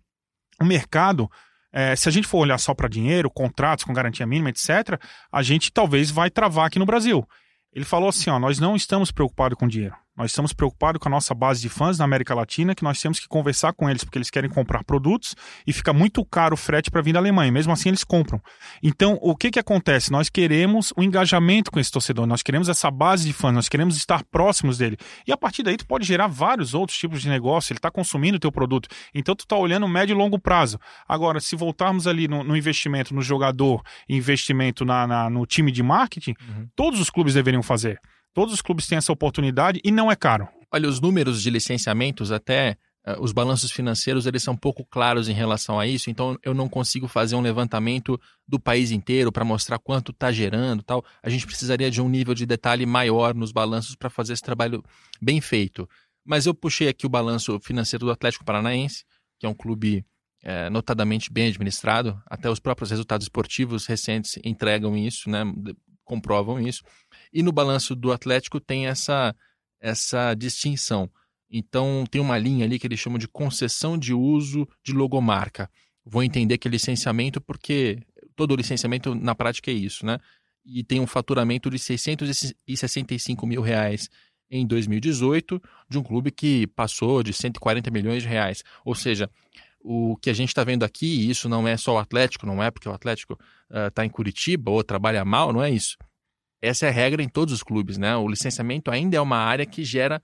[0.62, 1.30] o mercado
[1.71, 4.99] é, se a gente for olhar só para dinheiro, contratos com garantia mínima, etc.,
[5.32, 7.27] a gente talvez vai travar aqui no Brasil.
[7.73, 9.95] Ele falou assim: ó, nós não estamos preocupados com dinheiro.
[10.19, 13.21] Nós estamos preocupados com a nossa base de fãs na América Latina, que nós temos
[13.21, 15.34] que conversar com eles porque eles querem comprar produtos
[15.65, 17.49] e fica muito caro o frete para vir da Alemanha.
[17.49, 18.41] Mesmo assim, eles compram.
[18.84, 20.12] Então, o que, que acontece?
[20.12, 23.69] Nós queremos o um engajamento com esse torcedor, nós queremos essa base de fãs, nós
[23.69, 24.97] queremos estar próximos dele.
[25.25, 28.36] E a partir daí, tu pode gerar vários outros tipos de negócio, ele está consumindo
[28.36, 28.89] o teu produto.
[29.15, 30.77] Então, tu está olhando médio e longo prazo.
[31.08, 35.82] Agora, se voltarmos ali no, no investimento no jogador, investimento na, na, no time de
[35.82, 36.67] marketing, uhum.
[36.75, 38.01] todos os clubes deveriam fazer.
[38.34, 40.48] Todos os clubes têm essa oportunidade e não é caro.
[40.72, 45.34] Olha, os números de licenciamentos até uh, os balanços financeiros eles são pouco claros em
[45.34, 49.80] relação a isso, então eu não consigo fazer um levantamento do país inteiro para mostrar
[49.80, 51.04] quanto está gerando, tal.
[51.24, 54.84] A gente precisaria de um nível de detalhe maior nos balanços para fazer esse trabalho
[55.22, 55.89] bem feito.
[56.24, 59.04] Mas eu puxei aqui o balanço financeiro do Atlético Paranaense,
[59.39, 60.06] que é um clube
[60.44, 65.44] é, notadamente bem administrado, até os próprios resultados esportivos recentes entregam isso, né,
[66.06, 66.84] comprovam isso.
[67.32, 69.36] E no balanço do Atlético tem essa,
[69.80, 71.10] essa distinção.
[71.50, 75.70] Então tem uma linha ali que eles chamam de concessão de uso de logomarca.
[76.06, 78.00] Vou entender que é licenciamento porque
[78.36, 80.18] todo licenciamento na prática é isso, né?
[80.65, 84.10] E tem um faturamento de 665 mil reais
[84.52, 88.63] em 2018 de um clube que passou de 140 milhões de reais.
[88.84, 89.30] Ou seja,
[89.82, 92.62] o que a gente está vendo aqui, e isso não é só o Atlético, não
[92.62, 93.39] é porque o Atlético
[93.88, 95.98] está uh, em Curitiba ou trabalha mal, não é isso.
[96.62, 98.15] Essa é a regra em todos os clubes, né?
[98.15, 100.22] O licenciamento ainda é uma área que gera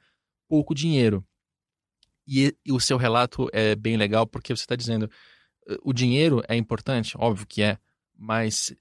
[0.47, 1.25] pouco dinheiro.
[2.27, 5.09] E, e o seu relato é bem legal porque você está dizendo
[5.81, 7.77] o dinheiro é importante, óbvio que é,
[8.17, 8.75] mas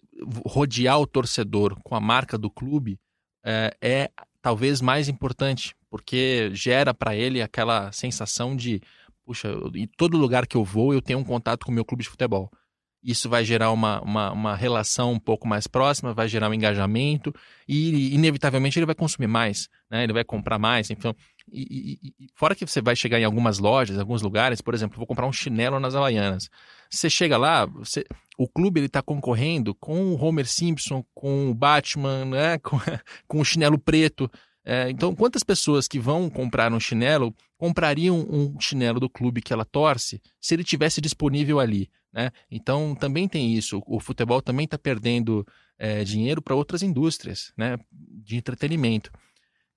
[0.47, 3.01] rodear o torcedor com a marca do clube
[3.45, 8.81] é, é talvez mais importante, porque gera para ele aquela sensação de
[9.25, 12.03] puxa, em todo lugar que eu vou, eu tenho um contato com o meu clube
[12.03, 12.51] de futebol.
[13.05, 17.35] Isso vai gerar uma, uma, uma relação um pouco mais próxima, vai gerar um engajamento
[17.69, 20.05] e, inevitavelmente, ele vai consumir mais, né?
[20.05, 20.91] ele vai comprar mais.
[20.91, 21.15] Então,
[21.53, 24.97] e, e, e, fora que você vai chegar em algumas lojas, alguns lugares, por exemplo,
[24.97, 26.49] vou comprar um chinelo nas Havaianas.
[26.91, 28.07] Você chega lá, você,
[28.39, 32.59] o clube ele está concorrendo com o Homer Simpson, com o Batman, né?
[32.65, 32.79] com,
[33.29, 34.31] com o chinelo preto.
[34.65, 39.53] É, então, quantas pessoas que vão comprar um chinelo comprariam um chinelo do clube que
[39.53, 41.91] ela torce se ele tivesse disponível ali?
[42.15, 42.31] Né?
[42.51, 43.83] Então, também tem isso.
[43.87, 45.45] O futebol também está perdendo
[45.79, 47.77] é, dinheiro para outras indústrias né?
[47.91, 49.11] de entretenimento.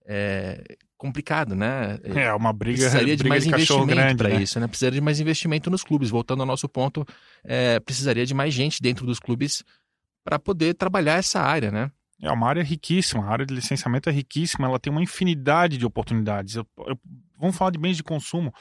[0.06, 2.00] É complicado, né?
[2.04, 2.80] É uma briga.
[2.80, 4.42] Precisaria de briga mais de investimento para né?
[4.42, 4.68] isso, né?
[4.68, 6.10] Precisaria de mais investimento nos clubes.
[6.10, 7.06] Voltando ao nosso ponto,
[7.44, 9.64] é, precisaria de mais gente dentro dos clubes
[10.24, 11.92] para poder trabalhar essa área, né?
[12.22, 15.86] É uma área riquíssima, a área de licenciamento é riquíssima, ela tem uma infinidade de
[15.86, 16.56] oportunidades.
[16.56, 17.00] Eu, eu,
[17.38, 18.52] vamos falar de bens de consumo.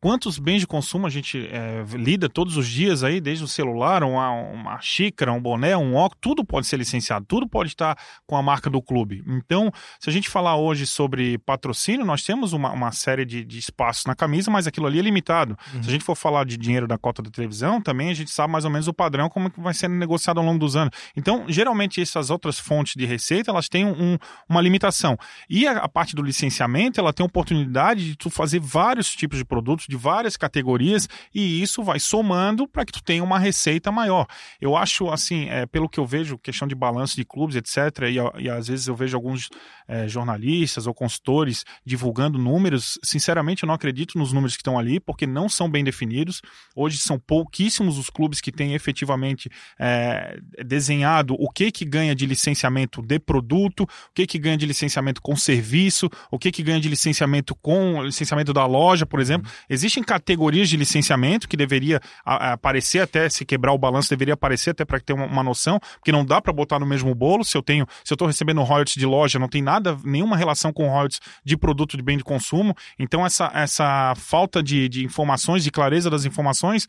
[0.00, 4.04] Quantos bens de consumo a gente é, lida todos os dias aí, desde o celular,
[4.04, 8.36] uma, uma xícara, um boné, um óculos, tudo pode ser licenciado, tudo pode estar com
[8.36, 9.24] a marca do clube.
[9.26, 13.58] Então, se a gente falar hoje sobre patrocínio, nós temos uma, uma série de, de,
[13.58, 15.58] espaços na camisa, mas aquilo ali é limitado.
[15.74, 15.82] Uhum.
[15.82, 18.52] Se a gente for falar de dinheiro da cota da televisão, também a gente sabe
[18.52, 20.96] mais ou menos o padrão, como que vai ser negociado ao longo dos anos.
[21.16, 24.16] Então, geralmente, essas outras fontes de receita, elas têm um,
[24.48, 25.18] uma limitação.
[25.50, 29.38] E a, a parte do licenciamento, ela tem a oportunidade de tu fazer vários tipos
[29.38, 33.90] de produtos de várias categorias e isso vai somando para que tu tenha uma receita
[33.90, 34.26] maior.
[34.60, 38.44] Eu acho, assim, é, pelo que eu vejo, questão de balanço de clubes, etc., e,
[38.44, 39.48] e às vezes eu vejo alguns
[39.88, 45.00] é, jornalistas ou consultores divulgando números, sinceramente eu não acredito nos números que estão ali,
[45.00, 46.42] porque não são bem definidos.
[46.76, 52.26] Hoje são pouquíssimos os clubes que têm efetivamente é, desenhado o que que ganha de
[52.26, 56.80] licenciamento de produto, o que que ganha de licenciamento com serviço, o que que ganha
[56.80, 59.50] de licenciamento com licenciamento da loja, por exemplo.
[59.50, 59.68] Uhum.
[59.78, 64.84] Existem categorias de licenciamento que deveria aparecer até, se quebrar o balanço, deveria aparecer até
[64.84, 67.44] para ter uma, uma, noção, porque não dá para botar no mesmo bolo.
[67.44, 70.72] Se eu tenho, se eu estou recebendo royalties de loja, não tem nada, nenhuma relação
[70.72, 72.74] com royalties de produto de bem de consumo.
[72.98, 76.86] Então, essa, essa falta de, de informações, de clareza das informações,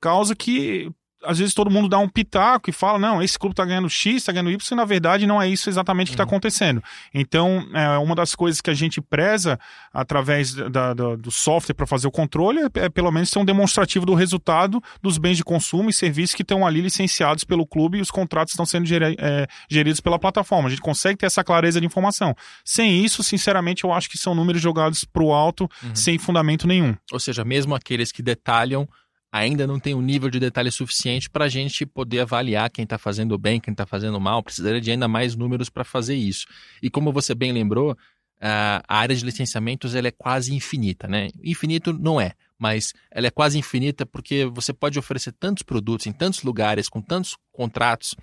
[0.00, 0.90] causa que
[1.24, 4.16] às vezes todo mundo dá um pitaco e fala, não, esse clube está ganhando X,
[4.16, 6.28] está ganhando Y, e na verdade não é isso exatamente que está uhum.
[6.28, 6.82] acontecendo.
[7.12, 9.58] Então, é, uma das coisas que a gente preza
[9.92, 13.44] através da, da, do software para fazer o controle é, é, pelo menos ter um
[13.44, 17.98] demonstrativo do resultado dos bens de consumo e serviços que estão ali licenciados pelo clube
[17.98, 20.68] e os contratos estão sendo é, geridos pela plataforma.
[20.68, 22.34] A gente consegue ter essa clareza de informação.
[22.64, 25.94] Sem isso, sinceramente, eu acho que são números jogados para o alto uhum.
[25.94, 26.94] sem fundamento nenhum.
[27.12, 28.88] Ou seja, mesmo aqueles que detalham
[29.32, 32.98] ainda não tem um nível de detalhe suficiente para a gente poder avaliar quem está
[32.98, 34.42] fazendo bem, quem está fazendo mal.
[34.42, 36.46] Precisaria de ainda mais números para fazer isso.
[36.82, 37.96] E como você bem lembrou,
[38.40, 41.28] a área de licenciamentos ela é quase infinita, né?
[41.44, 46.12] Infinito não é, mas ela é quase infinita porque você pode oferecer tantos produtos em
[46.12, 48.14] tantos lugares, com tantos contratos,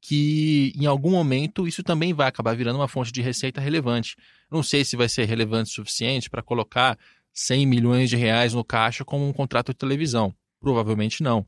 [0.00, 4.14] que em algum momento isso também vai acabar virando uma fonte de receita relevante.
[4.48, 6.96] Não sei se vai ser relevante o suficiente para colocar
[7.38, 10.34] 100 milhões de reais no caixa como um contrato de televisão.
[10.60, 11.46] Provavelmente não.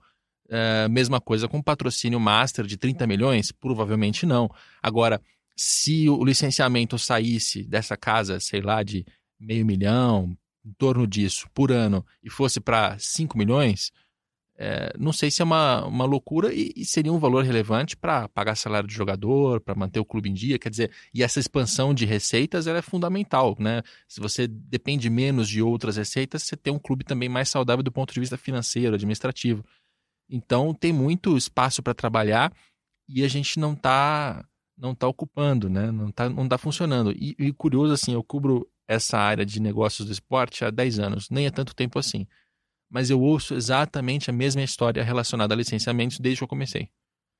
[0.48, 3.50] É, mesma coisa com patrocínio master de 30 milhões?
[3.50, 4.48] Provavelmente não.
[4.80, 5.20] Agora,
[5.56, 9.04] se o licenciamento saísse dessa casa, sei lá, de
[9.38, 13.90] meio milhão, em torno disso, por ano, e fosse para 5 milhões,
[14.62, 18.28] é, não sei se é uma, uma loucura e, e seria um valor relevante para
[18.28, 20.58] pagar salário de jogador, para manter o clube em dia.
[20.58, 23.56] Quer dizer, e essa expansão de receitas é fundamental.
[23.58, 23.80] Né?
[24.06, 27.90] Se você depende menos de outras receitas, você tem um clube também mais saudável do
[27.90, 29.64] ponto de vista financeiro, administrativo.
[30.28, 32.52] Então tem muito espaço para trabalhar
[33.08, 34.44] e a gente não está
[34.76, 35.90] não tá ocupando, né?
[35.90, 37.12] não está não tá funcionando.
[37.12, 41.30] E, e curioso, assim, eu cubro essa área de negócios do esporte há 10 anos,
[41.30, 42.26] nem é tanto tempo assim
[42.90, 46.88] mas eu ouço exatamente a mesma história relacionada a licenciamentos desde que eu comecei.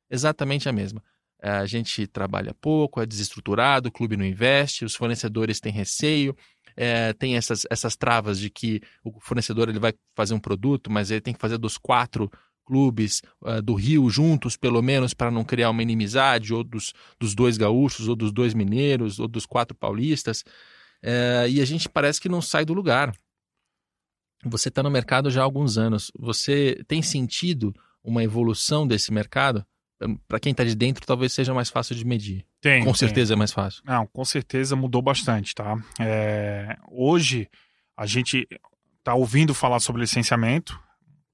[0.08, 1.02] Exatamente a mesma.
[1.42, 6.36] É, a gente trabalha pouco, é desestruturado, o clube não investe, os fornecedores têm receio,
[6.76, 11.10] é, tem essas, essas travas de que o fornecedor ele vai fazer um produto, mas
[11.10, 12.30] ele tem que fazer dos quatro
[12.64, 17.34] clubes uh, do Rio juntos, pelo menos, para não criar uma inimizade, ou dos, dos
[17.34, 20.44] dois gaúchos, ou dos dois mineiros, ou dos quatro paulistas.
[21.02, 23.12] É, e a gente parece que não sai do lugar.
[24.44, 26.10] Você está no mercado já há alguns anos.
[26.18, 29.64] Você tem sentido uma evolução desse mercado?
[30.26, 32.46] Para quem está de dentro, talvez seja mais fácil de medir.
[32.60, 32.84] Tem.
[32.84, 33.36] Com certeza tem.
[33.36, 33.82] é mais fácil.
[33.84, 35.76] Não, com certeza mudou bastante, tá?
[36.00, 37.48] É, hoje,
[37.94, 38.48] a gente
[38.98, 40.80] está ouvindo falar sobre licenciamento.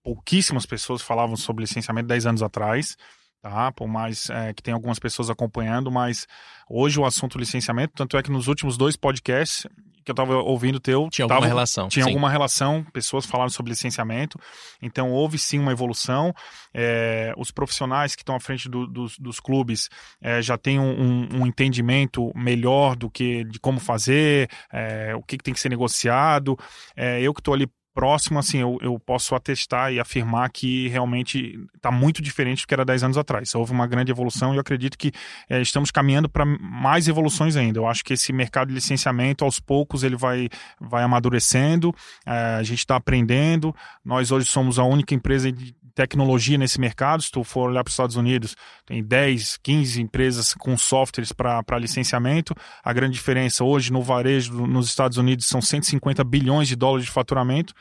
[0.03, 2.97] Pouquíssimas pessoas falavam sobre licenciamento 10 anos atrás
[3.41, 3.71] tá?
[3.73, 6.27] Por mais é, que tem algumas pessoas acompanhando, mas
[6.69, 9.67] hoje o assunto licenciamento, tanto é que nos últimos dois podcasts
[10.07, 11.09] que eu estava ouvindo teu.
[11.11, 11.89] Tinha alguma relação.
[11.89, 12.11] Tinha sim.
[12.11, 14.39] alguma relação, pessoas falaram sobre licenciamento.
[14.81, 16.33] Então, houve sim uma evolução.
[16.73, 19.89] É, os profissionais que estão à frente do, dos, dos, clubes
[20.23, 25.37] é, já têm um, um, entendimento melhor do que de como fazer, é, o que,
[25.37, 26.57] que, tem que ser negociado.
[26.97, 31.91] Eu que estou ali próximo, assim, eu, eu posso atestar e afirmar que realmente está
[31.91, 33.55] muito diferente do que era 10 anos atrás.
[33.55, 35.11] Houve uma grande evolução e eu acredito que
[35.49, 37.79] é, estamos caminhando para mais evoluções ainda.
[37.79, 41.95] Eu acho que esse mercado de licenciamento, aos poucos, ele vai, vai amadurecendo,
[42.27, 43.75] é, a gente está aprendendo.
[44.05, 47.23] Nós hoje somos a única empresa de tecnologia nesse mercado.
[47.23, 48.55] Se tu for olhar para os Estados Unidos,
[48.85, 52.55] tem 10, 15 empresas com softwares para licenciamento.
[52.85, 57.11] A grande diferença hoje no varejo nos Estados Unidos são 150 bilhões de dólares de
[57.11, 57.73] faturamento.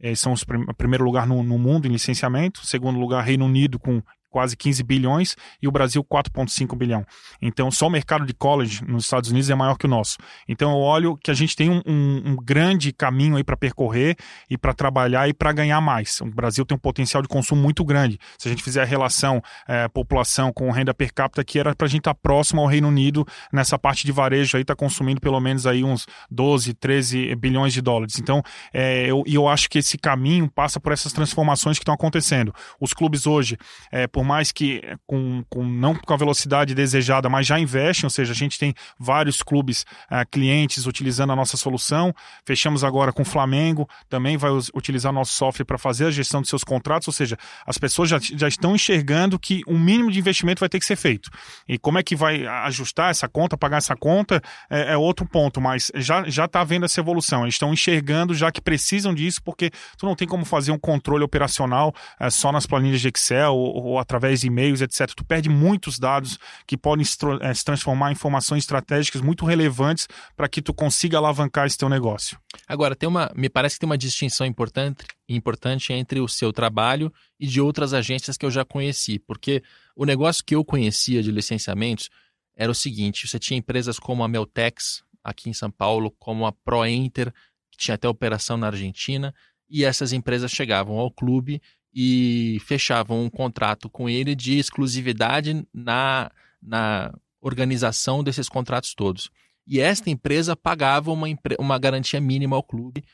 [0.00, 3.78] Eles são os prim primeiro lugar no, no mundo em licenciamento, segundo lugar Reino Unido
[3.78, 4.02] com
[4.34, 7.06] quase 15 bilhões e o Brasil 4,5 bilhão.
[7.40, 10.18] Então, só o mercado de college nos Estados Unidos é maior que o nosso.
[10.48, 14.16] Então, eu olho que a gente tem um, um, um grande caminho aí para percorrer
[14.50, 16.20] e para trabalhar e para ganhar mais.
[16.20, 18.18] O Brasil tem um potencial de consumo muito grande.
[18.36, 21.86] Se a gente fizer a relação é, população com renda per capita, que era para
[21.86, 25.20] a gente estar tá próximo ao Reino Unido nessa parte de varejo aí, está consumindo
[25.20, 28.18] pelo menos aí uns 12, 13 bilhões de dólares.
[28.18, 28.42] Então,
[28.72, 32.52] é, eu, eu acho que esse caminho passa por essas transformações que estão acontecendo.
[32.80, 33.56] Os clubes hoje,
[33.92, 38.10] é, por mais que com, com não com a velocidade desejada, mas já investem, ou
[38.10, 42.14] seja, a gente tem vários clubes uh, clientes utilizando a nossa solução.
[42.44, 46.50] Fechamos agora com o Flamengo, também vai utilizar nosso software para fazer a gestão dos
[46.50, 50.60] seus contratos, ou seja, as pessoas já, já estão enxergando que um mínimo de investimento
[50.60, 51.30] vai ter que ser feito.
[51.68, 55.60] E como é que vai ajustar essa conta, pagar essa conta, é, é outro ponto,
[55.60, 57.42] mas já já está havendo essa evolução.
[57.42, 61.24] Eles estão enxergando já que precisam disso, porque tu não tem como fazer um controle
[61.24, 65.12] operacional é, só nas planilhas de Excel ou, ou através de e-mails, etc.
[65.14, 67.04] Tu perde muitos dados que podem
[67.40, 71.88] eh, se transformar em informações estratégicas muito relevantes para que tu consiga alavancar esse teu
[71.88, 72.38] negócio.
[72.66, 77.12] Agora, tem uma, me parece que tem uma distinção importante, importante entre o seu trabalho
[77.38, 79.62] e de outras agências que eu já conheci, porque
[79.96, 82.08] o negócio que eu conhecia de licenciamentos
[82.56, 86.52] era o seguinte: você tinha empresas como a Meltex, aqui em São Paulo, como a
[86.52, 87.32] ProEnter,
[87.70, 89.34] que tinha até operação na Argentina,
[89.68, 91.60] e essas empresas chegavam ao clube
[91.94, 96.30] e fechavam um contrato com ele de exclusividade na,
[96.60, 99.30] na organização desses contratos todos.
[99.66, 101.26] E esta empresa pagava uma,
[101.58, 103.04] uma garantia mínima ao clube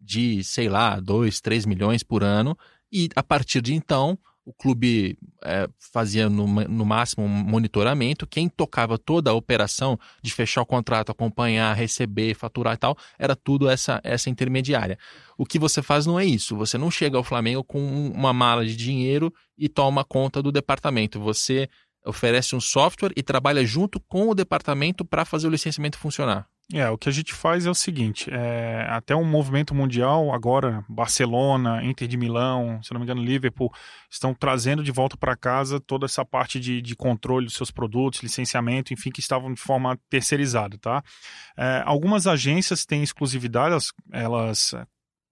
[0.00, 2.56] de, sei lá, 2, 3 milhões por ano,
[2.90, 8.26] e a partir de então o clube é, fazia no, no, máximo um monitoramento.
[8.26, 13.36] Quem tocava toda a operação de fechar o contrato, acompanhar, receber, faturar e tal, era
[13.36, 14.98] tudo essa, essa intermediária.
[15.36, 16.56] O que você faz não é isso.
[16.56, 17.78] Você não chega ao Flamengo com
[18.10, 21.20] uma mala de dinheiro e toma conta do departamento.
[21.20, 21.68] Você
[22.06, 26.48] oferece um software e trabalha junto com o departamento para fazer o licenciamento funcionar.
[26.74, 30.84] É, o que a gente faz é o seguinte: é, até um movimento mundial, agora
[30.86, 33.72] Barcelona, Inter de Milão, se não me engano, Liverpool,
[34.10, 38.22] estão trazendo de volta para casa toda essa parte de, de, controle dos seus produtos,
[38.22, 41.02] licenciamento, enfim, que estavam de forma terceirizada, tá?
[41.56, 44.74] É, algumas agências têm exclusividade, elas, elas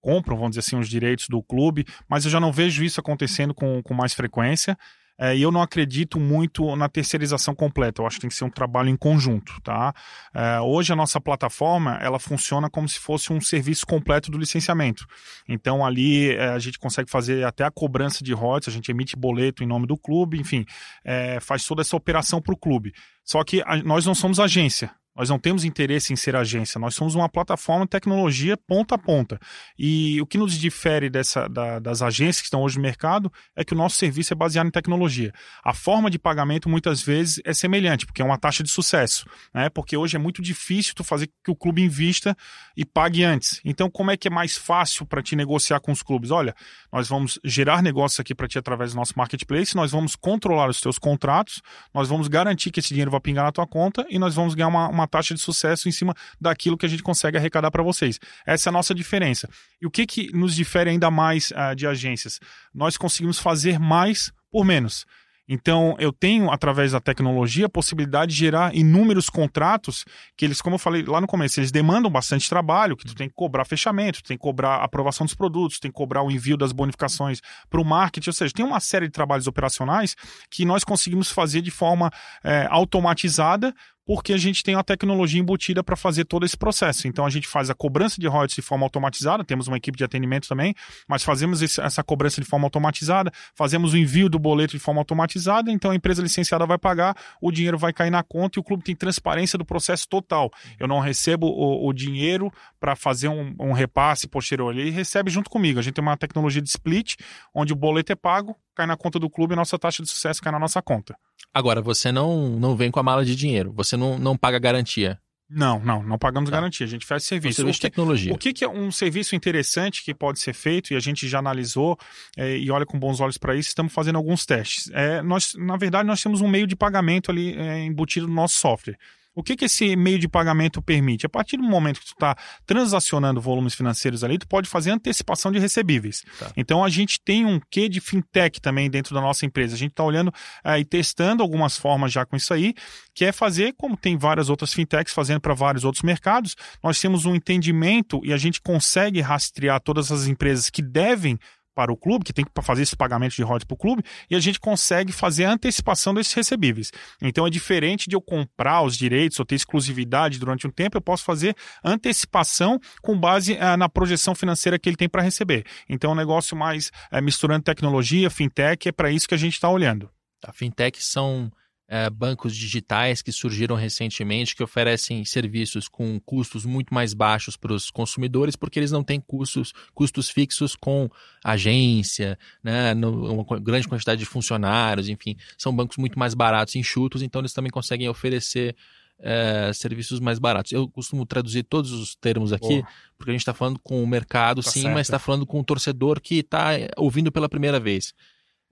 [0.00, 3.52] compram, vamos dizer assim, os direitos do clube, mas eu já não vejo isso acontecendo
[3.52, 4.78] com, com mais frequência.
[5.18, 8.02] É, eu não acredito muito na terceirização completa.
[8.02, 9.94] Eu acho que tem que ser um trabalho em conjunto, tá?
[10.34, 15.06] É, hoje a nossa plataforma ela funciona como se fosse um serviço completo do licenciamento.
[15.48, 19.16] Então ali é, a gente consegue fazer até a cobrança de royalties, a gente emite
[19.16, 20.64] boleto em nome do clube, enfim,
[21.04, 22.92] é, faz toda essa operação para o clube.
[23.24, 24.90] Só que a, nós não somos agência.
[25.16, 28.98] Nós não temos interesse em ser agência, nós somos uma plataforma de tecnologia ponta a
[28.98, 29.38] ponta.
[29.78, 33.64] E o que nos difere dessa, da, das agências que estão hoje no mercado é
[33.64, 35.32] que o nosso serviço é baseado em tecnologia.
[35.64, 39.70] A forma de pagamento muitas vezes é semelhante, porque é uma taxa de sucesso, né?
[39.70, 42.36] Porque hoje é muito difícil tu fazer que o clube invista
[42.76, 43.60] e pague antes.
[43.64, 46.30] Então, como é que é mais fácil para te negociar com os clubes?
[46.30, 46.54] Olha,
[46.92, 50.80] nós vamos gerar negócios aqui para ti através do nosso marketplace, nós vamos controlar os
[50.80, 51.62] teus contratos,
[51.94, 54.68] nós vamos garantir que esse dinheiro vai pingar na tua conta e nós vamos ganhar
[54.68, 58.18] uma, uma taxa de sucesso em cima daquilo que a gente consegue arrecadar para vocês.
[58.46, 59.48] Essa é a nossa diferença.
[59.80, 62.38] E o que, que nos difere ainda mais uh, de agências?
[62.74, 65.04] Nós conseguimos fazer mais por menos.
[65.48, 70.04] Então, eu tenho, através da tecnologia, a possibilidade de gerar inúmeros contratos
[70.36, 73.28] que eles, como eu falei lá no começo, eles demandam bastante trabalho, que tu tem
[73.28, 76.56] que cobrar fechamento, tu tem que cobrar aprovação dos produtos, tem que cobrar o envio
[76.56, 77.40] das bonificações
[77.70, 80.16] para o marketing, ou seja, tem uma série de trabalhos operacionais
[80.50, 82.10] que nós conseguimos fazer de forma
[82.42, 83.72] é, automatizada
[84.06, 87.08] porque a gente tem uma tecnologia embutida para fazer todo esse processo.
[87.08, 90.04] Então a gente faz a cobrança de royalties de forma automatizada, temos uma equipe de
[90.04, 90.74] atendimento também,
[91.08, 95.00] mas fazemos esse, essa cobrança de forma automatizada, fazemos o envio do boleto de forma
[95.00, 98.62] automatizada, então a empresa licenciada vai pagar, o dinheiro vai cair na conta e o
[98.62, 100.50] clube tem transparência do processo total.
[100.78, 105.50] Eu não recebo o, o dinheiro para fazer um, um, repasse posterior ali, recebe junto
[105.50, 105.80] comigo.
[105.80, 107.16] A gente tem uma tecnologia de split,
[107.52, 110.40] onde o boleto é pago, cai na conta do clube e nossa taxa de sucesso
[110.40, 111.16] cai na nossa conta.
[111.56, 115.18] Agora, você não, não vem com a mala de dinheiro, você não, não paga garantia.
[115.48, 116.56] Não, não, não pagamos tá.
[116.56, 117.54] garantia, a gente faz serviço.
[117.54, 118.34] Um serviço de tecnologia.
[118.34, 121.38] O que, que, é um serviço interessante que pode ser feito, e a gente já
[121.38, 121.96] analisou
[122.36, 124.90] é, e olha com bons olhos para isso, estamos fazendo alguns testes.
[124.92, 128.56] É, nós, na verdade, nós temos um meio de pagamento ali é, embutido no nosso
[128.56, 128.98] software.
[129.36, 131.26] O que, que esse meio de pagamento permite?
[131.26, 132.34] A partir do momento que tu está
[132.64, 136.22] transacionando volumes financeiros ali, tu pode fazer antecipação de recebíveis.
[136.38, 136.50] Tá.
[136.56, 139.74] Então a gente tem um quê de fintech também dentro da nossa empresa.
[139.74, 142.72] A gente está olhando uh, e testando algumas formas já com isso aí,
[143.14, 147.26] que é fazer, como tem várias outras fintechs fazendo para vários outros mercados, nós temos
[147.26, 151.38] um entendimento e a gente consegue rastrear todas as empresas que devem
[151.76, 154.34] para o clube, que tem que fazer esse pagamento de royalties para o clube, e
[154.34, 156.90] a gente consegue fazer a antecipação desses recebíveis.
[157.20, 161.02] Então é diferente de eu comprar os direitos ou ter exclusividade durante um tempo, eu
[161.02, 161.54] posso fazer
[161.84, 165.64] antecipação com base ah, na projeção financeira que ele tem para receber.
[165.86, 169.52] Então é um negócio mais eh, misturando tecnologia, fintech, é para isso que a gente
[169.52, 170.08] está olhando.
[170.42, 171.52] A fintech são
[171.88, 177.72] é, bancos digitais que surgiram recentemente que oferecem serviços com custos muito mais baixos para
[177.72, 181.08] os consumidores porque eles não têm custos, custos fixos com
[181.44, 187.40] agência, né, uma grande quantidade de funcionários, enfim, são bancos muito mais baratos enxutos, então
[187.40, 188.74] eles também conseguem oferecer
[189.18, 190.72] é, serviços mais baratos.
[190.72, 192.88] Eu costumo traduzir todos os termos aqui, Boa.
[193.16, 194.94] porque a gente está falando com o mercado, tá sim, certo.
[194.94, 198.12] mas está falando com o torcedor que está ouvindo pela primeira vez.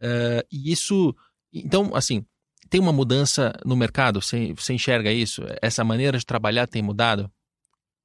[0.01, 1.15] É, e isso,
[1.53, 2.25] então, assim,
[2.69, 4.21] tem uma mudança no mercado?
[4.21, 5.43] Você, você enxerga isso?
[5.61, 7.31] Essa maneira de trabalhar tem mudado?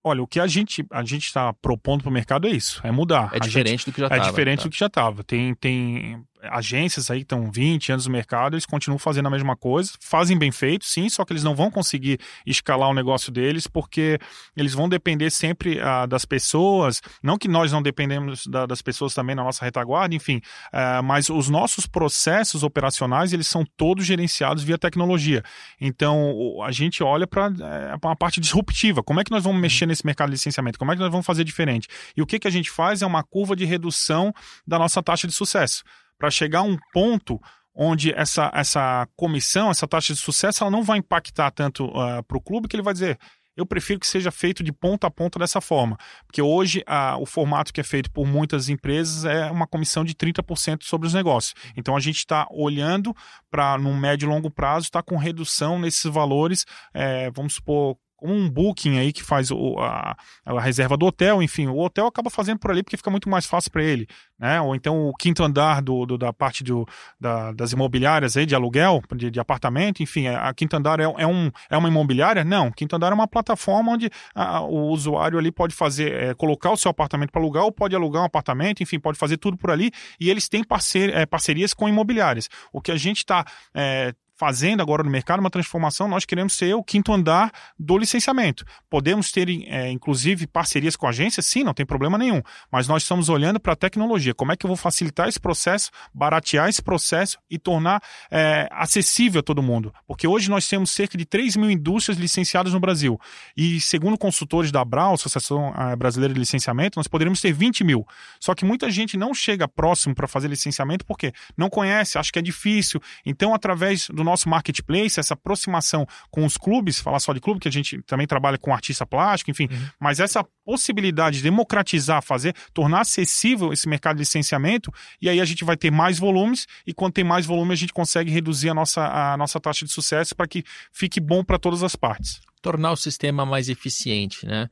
[0.03, 2.91] Olha, o que a gente a gente está propondo para o mercado é isso, é
[2.91, 3.29] mudar.
[3.33, 4.23] É diferente gente, do que já estava.
[4.23, 4.63] É diferente tá.
[4.63, 5.23] do que já estava.
[5.23, 9.55] Tem, tem agências aí que estão 20 anos no mercado, eles continuam fazendo a mesma
[9.55, 13.67] coisa, fazem bem feito, sim, só que eles não vão conseguir escalar o negócio deles
[13.67, 14.17] porque
[14.55, 19.13] eles vão depender sempre uh, das pessoas, não que nós não dependemos da, das pessoas
[19.13, 20.37] também na nossa retaguarda, enfim,
[20.73, 25.43] uh, mas os nossos processos operacionais, eles são todos gerenciados via tecnologia.
[25.79, 29.85] Então, a gente olha para uh, uma parte disruptiva, como é que nós vamos mexer
[29.85, 31.87] nesse mercado de licenciamento, como é que nós vamos fazer diferente?
[32.15, 34.33] E o que, que a gente faz é uma curva de redução
[34.65, 35.83] da nossa taxa de sucesso
[36.19, 37.39] para chegar a um ponto
[37.73, 42.37] onde essa, essa comissão, essa taxa de sucesso, ela não vai impactar tanto uh, para
[42.37, 43.17] o clube que ele vai dizer.
[43.55, 45.97] Eu prefiro que seja feito de ponta a ponta dessa forma.
[46.25, 50.13] Porque hoje uh, o formato que é feito por muitas empresas é uma comissão de
[50.13, 51.53] 30% sobre os negócios.
[51.75, 53.15] Então a gente está olhando
[53.49, 57.97] para, no médio e longo prazo, estar tá com redução nesses valores, é, vamos supor,
[58.19, 60.15] como um booking aí que faz o, a,
[60.45, 63.45] a, reserva do hotel, enfim, o hotel acaba fazendo por ali porque fica muito mais
[63.45, 64.07] fácil para ele,
[64.37, 64.59] né?
[64.59, 66.85] Ou então o quinto andar do, do da parte do,
[67.19, 71.03] da, das imobiliárias aí de aluguel, de, de apartamento, enfim, a, a quinto andar é,
[71.03, 72.43] é, um, é uma imobiliária?
[72.43, 76.71] Não, quinto andar é uma plataforma onde a, o usuário ali pode fazer, é, colocar
[76.71, 79.71] o seu apartamento para alugar ou pode alugar um apartamento, enfim, pode fazer tudo por
[79.71, 82.49] ali e eles têm parcer, é, parcerias com imobiliárias.
[82.73, 86.73] O que a gente está é, fazendo agora no mercado uma transformação, nós queremos ser
[86.73, 88.63] o quinto andar do licenciamento.
[88.89, 91.45] Podemos ter, é, inclusive, parcerias com agências?
[91.45, 92.41] Sim, não tem problema nenhum.
[92.71, 94.33] Mas nós estamos olhando para a tecnologia.
[94.33, 99.41] Como é que eu vou facilitar esse processo, baratear esse processo e tornar é, acessível
[99.41, 99.93] a todo mundo?
[100.07, 103.19] Porque hoje nós temos cerca de 3 mil indústrias licenciadas no Brasil.
[103.57, 108.07] E, segundo consultores da Brau, Associação é, Brasileira de Licenciamento, nós poderíamos ter 20 mil.
[108.39, 112.39] Só que muita gente não chega próximo para fazer licenciamento porque não conhece, acha que
[112.39, 113.01] é difícil.
[113.25, 117.67] Então, através do nosso marketplace, essa aproximação com os clubes, falar só de clube, que
[117.67, 119.87] a gente também trabalha com artista plástico, enfim, uhum.
[119.99, 125.45] mas essa possibilidade de democratizar, fazer, tornar acessível esse mercado de licenciamento, e aí a
[125.45, 128.73] gente vai ter mais volumes, e quando tem mais volume, a gente consegue reduzir a
[128.73, 132.41] nossa, a nossa taxa de sucesso para que fique bom para todas as partes.
[132.61, 134.69] Tornar o sistema mais eficiente, né?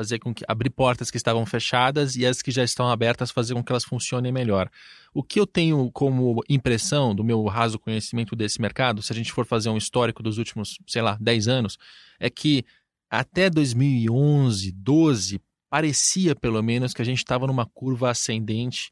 [0.00, 3.52] Fazer com que abrir portas que estavam fechadas e as que já estão abertas fazer
[3.52, 4.70] com que elas funcionem melhor.
[5.12, 9.30] O que eu tenho como impressão do meu raso conhecimento desse mercado, se a gente
[9.30, 11.76] for fazer um histórico dos últimos, sei lá, 10 anos,
[12.18, 12.64] é que
[13.10, 15.38] até 2011, 12,
[15.68, 18.90] parecia pelo menos que a gente estava numa curva ascendente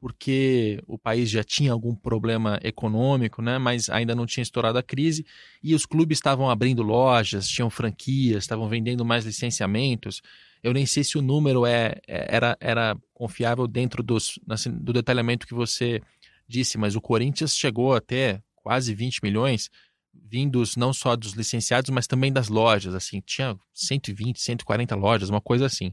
[0.00, 4.82] porque o país já tinha algum problema econômico, né, mas ainda não tinha estourado a
[4.82, 5.24] crise,
[5.62, 10.20] e os clubes estavam abrindo lojas, tinham franquias, estavam vendendo mais licenciamentos.
[10.62, 14.92] Eu nem sei se o número é, é era, era confiável dentro dos, assim, do
[14.92, 16.02] detalhamento que você
[16.48, 19.70] disse, mas o Corinthians chegou até quase 20 milhões,
[20.12, 22.94] vindos não só dos licenciados, mas também das lojas.
[22.94, 25.92] Assim, tinha 120, 140 lojas, uma coisa assim.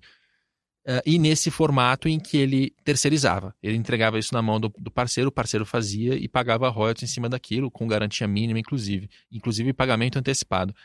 [0.86, 3.56] Uh, e nesse formato em que ele terceirizava.
[3.64, 7.14] Ele entregava isso na mão do, do parceiro, o parceiro fazia e pagava royalties em
[7.14, 9.10] cima daquilo, com garantia mínima, inclusive.
[9.32, 10.76] Inclusive pagamento antecipado.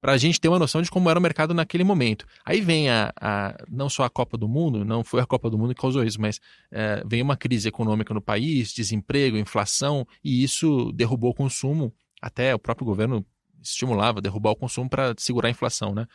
[0.00, 2.26] Para a gente ter uma noção de como era o mercado naquele momento.
[2.44, 5.56] Aí vem a, a, não só a Copa do Mundo, não foi a Copa do
[5.56, 6.38] Mundo que causou isso, mas
[6.72, 11.94] uh, vem uma crise econômica no país, desemprego, inflação, e isso derrubou o consumo.
[12.20, 13.24] Até o próprio governo
[13.62, 16.06] estimulava derrubar o consumo para segurar a inflação, né?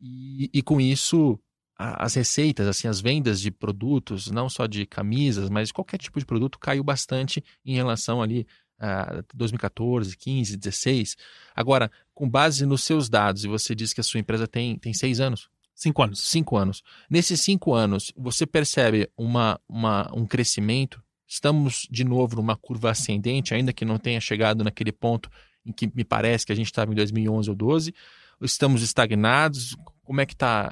[0.00, 1.38] E, e com isso
[1.82, 6.26] as receitas, assim, as vendas de produtos, não só de camisas, mas qualquer tipo de
[6.26, 8.46] produto caiu bastante em relação ali
[8.78, 11.16] a 2014, 15, 16.
[11.56, 14.92] Agora, com base nos seus dados, e você disse que a sua empresa tem, tem
[14.92, 15.48] seis anos?
[15.74, 16.20] Cinco anos.
[16.20, 16.82] Cinco anos.
[17.08, 21.02] Nesses cinco anos, você percebe uma, uma, um crescimento?
[21.26, 25.30] Estamos de novo numa curva ascendente, ainda que não tenha chegado naquele ponto
[25.64, 27.94] em que me parece que a gente estava em 2011 ou 12.
[28.42, 29.74] Estamos estagnados?
[30.02, 30.70] Como é que está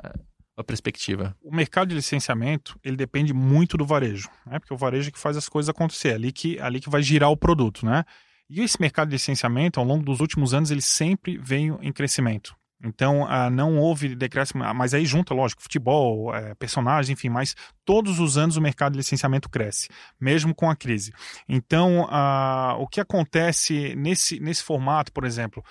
[0.58, 1.36] a perspectiva?
[1.42, 4.58] O mercado de licenciamento ele depende muito do varejo, né?
[4.58, 7.02] porque o varejo é que faz as coisas acontecer, é ali que, ali que vai
[7.02, 7.86] girar o produto.
[7.86, 8.04] Né?
[8.50, 12.56] E esse mercado de licenciamento, ao longo dos últimos anos, ele sempre veio em crescimento.
[12.82, 17.56] Então, ah, não houve decréscimo, ah, mas aí junta, lógico, futebol, é, personagens, enfim, mas
[17.84, 19.88] todos os anos o mercado de licenciamento cresce,
[20.20, 21.12] mesmo com a crise.
[21.48, 25.64] Então, ah, o que acontece nesse, nesse formato, por exemplo,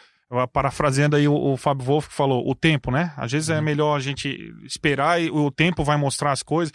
[0.51, 3.13] parafraseando aí o, o Fábio Wolff que falou, o tempo, né?
[3.15, 3.61] Às vezes é uhum.
[3.61, 6.73] melhor a gente esperar e o tempo vai mostrar as coisas.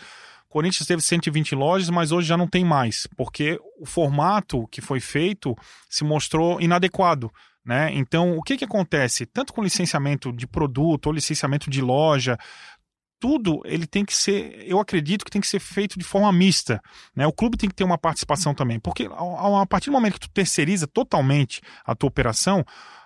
[0.49, 5.01] Corinthians teve 120 lojas, mas hoje já não tem mais, porque o formato que foi
[5.01, 5.57] feito
[5.89, 7.33] se mostrou inadequado.
[7.65, 7.91] Né?
[7.95, 9.25] Então, o que, que acontece?
[9.25, 12.37] Tanto com licenciamento de produto ou licenciamento de loja,
[13.19, 16.83] tudo ele tem que ser, eu acredito que tem que ser feito de forma mista.
[17.15, 17.27] Né?
[17.27, 20.29] O clube tem que ter uma participação também, porque a, a partir do momento que
[20.29, 22.65] tu terceiriza totalmente a tua operação,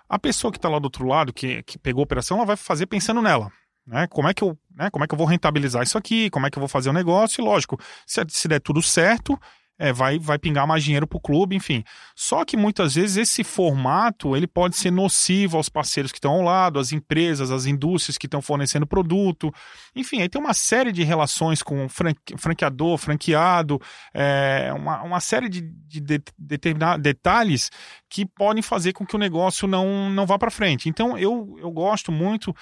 [0.09, 2.55] a pessoa que está lá do outro lado, que, que pegou a operação, ela vai
[2.55, 3.51] fazer pensando nela.
[3.85, 4.07] Né?
[4.07, 4.89] Como, é que eu, né?
[4.89, 6.29] Como é que eu vou rentabilizar isso aqui?
[6.29, 7.41] Como é que eu vou fazer o negócio?
[7.41, 9.39] E lógico, se, se der tudo certo,
[9.79, 11.83] é, vai, vai pingar mais dinheiro para o clube, enfim.
[12.15, 16.41] Só que muitas vezes esse formato ele pode ser nocivo aos parceiros que estão ao
[16.41, 19.53] lado, às empresas, às indústrias que estão fornecendo produto.
[19.95, 21.87] Enfim, aí tem uma série de relações com
[22.37, 23.79] franqueador, franqueado,
[24.13, 27.69] é, uma, uma série de, de, de determinados detalhes
[28.09, 30.89] que podem fazer com que o negócio não, não vá para frente.
[30.89, 32.55] Então eu, eu gosto muito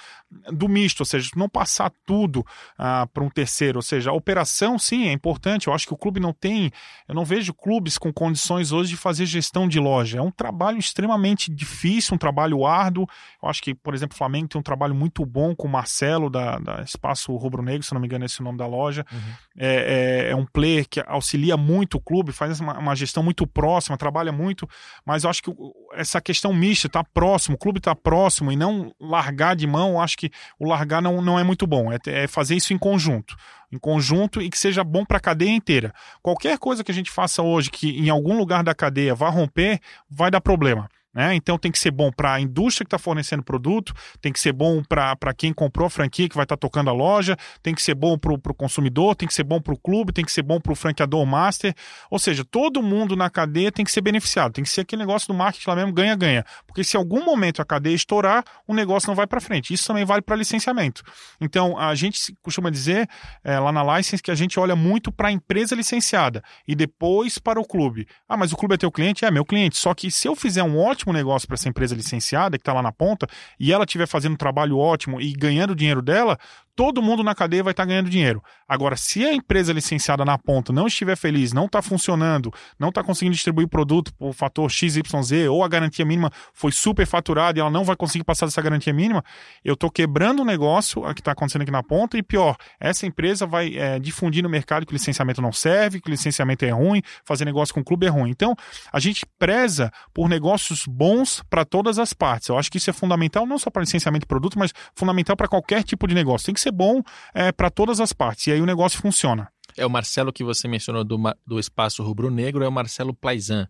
[0.52, 2.44] do misto, ou seja, não passar tudo
[2.76, 3.78] ah, para um terceiro.
[3.78, 5.66] Ou seja, a operação sim é importante.
[5.68, 6.70] Eu acho que o clube não tem
[7.08, 10.18] eu não vejo clubes com condições hoje de fazer gestão de loja.
[10.18, 13.06] É um trabalho extremamente difícil, um trabalho árduo.
[13.42, 16.28] Eu acho que, por exemplo, o Flamengo tem um trabalho muito bom com o Marcelo,
[16.28, 18.66] da, da Espaço Rubro Negro, se não me engano, é esse é o nome da
[18.66, 19.06] loja.
[19.12, 19.18] Uhum.
[19.56, 23.46] É, é, é, um player que auxilia muito o clube, faz uma, uma, gestão muito
[23.46, 24.68] próxima, trabalha muito.
[25.04, 25.52] Mas eu acho que
[25.94, 30.00] essa questão mista, tá próximo, o clube tá próximo e não largar de mão, eu
[30.00, 31.92] acho que o largar não, não é muito bom.
[31.92, 33.36] É, é fazer isso em conjunto
[33.70, 35.92] em conjunto e que seja bom para a cadeia inteira.
[36.22, 39.80] Qualquer coisa que a gente faça hoje que em algum lugar da cadeia vá romper,
[40.08, 40.88] vai dar problema.
[41.16, 41.34] Né?
[41.34, 44.52] Então tem que ser bom para a indústria que está fornecendo produto, tem que ser
[44.52, 47.82] bom para quem comprou a franquia que vai estar tá tocando a loja, tem que
[47.82, 50.42] ser bom para o consumidor, tem que ser bom para o clube, tem que ser
[50.42, 51.74] bom para o franqueador master.
[52.10, 55.26] Ou seja, todo mundo na cadeia tem que ser beneficiado, tem que ser aquele negócio
[55.28, 56.44] do marketing lá mesmo, ganha-ganha.
[56.66, 59.72] Porque se algum momento a cadeia estourar, o negócio não vai para frente.
[59.72, 61.02] Isso também vale para licenciamento.
[61.40, 63.08] Então a gente costuma dizer
[63.42, 67.38] é, lá na license que a gente olha muito para a empresa licenciada e depois
[67.38, 68.06] para o clube.
[68.28, 69.24] Ah, mas o clube é teu cliente?
[69.24, 69.78] É meu cliente.
[69.78, 72.72] Só que se eu fizer um ótimo ótimo negócio para essa empresa licenciada que está
[72.72, 73.26] lá na ponta
[73.58, 76.38] e ela estiver fazendo um trabalho ótimo e ganhando o dinheiro dela,
[76.76, 78.42] todo mundo na cadeia vai estar tá ganhando dinheiro.
[78.68, 83.02] Agora, se a empresa licenciada na ponta não estiver feliz, não está funcionando, não está
[83.02, 87.60] conseguindo distribuir o produto por fator XYZ, ou a garantia mínima foi super faturada e
[87.60, 89.24] ela não vai conseguir passar dessa garantia mínima,
[89.64, 93.46] eu estou quebrando o negócio que está acontecendo aqui na ponta, e pior, essa empresa
[93.46, 97.00] vai é, difundir no mercado que o licenciamento não serve, que o licenciamento é ruim,
[97.24, 98.30] fazer negócio com o clube é ruim.
[98.30, 98.54] Então,
[98.92, 102.48] a gente preza por negócios bons para todas as partes.
[102.48, 105.48] Eu acho que isso é fundamental, não só para licenciamento de produto, mas fundamental para
[105.48, 106.46] qualquer tipo de negócio.
[106.46, 107.02] Tem que ser bom
[107.34, 108.48] é, para todas as partes.
[108.48, 109.48] E aí o negócio funciona.
[109.76, 113.68] É o Marcelo que você mencionou do, do Espaço Rubro-Negro, é o Marcelo Plaizan.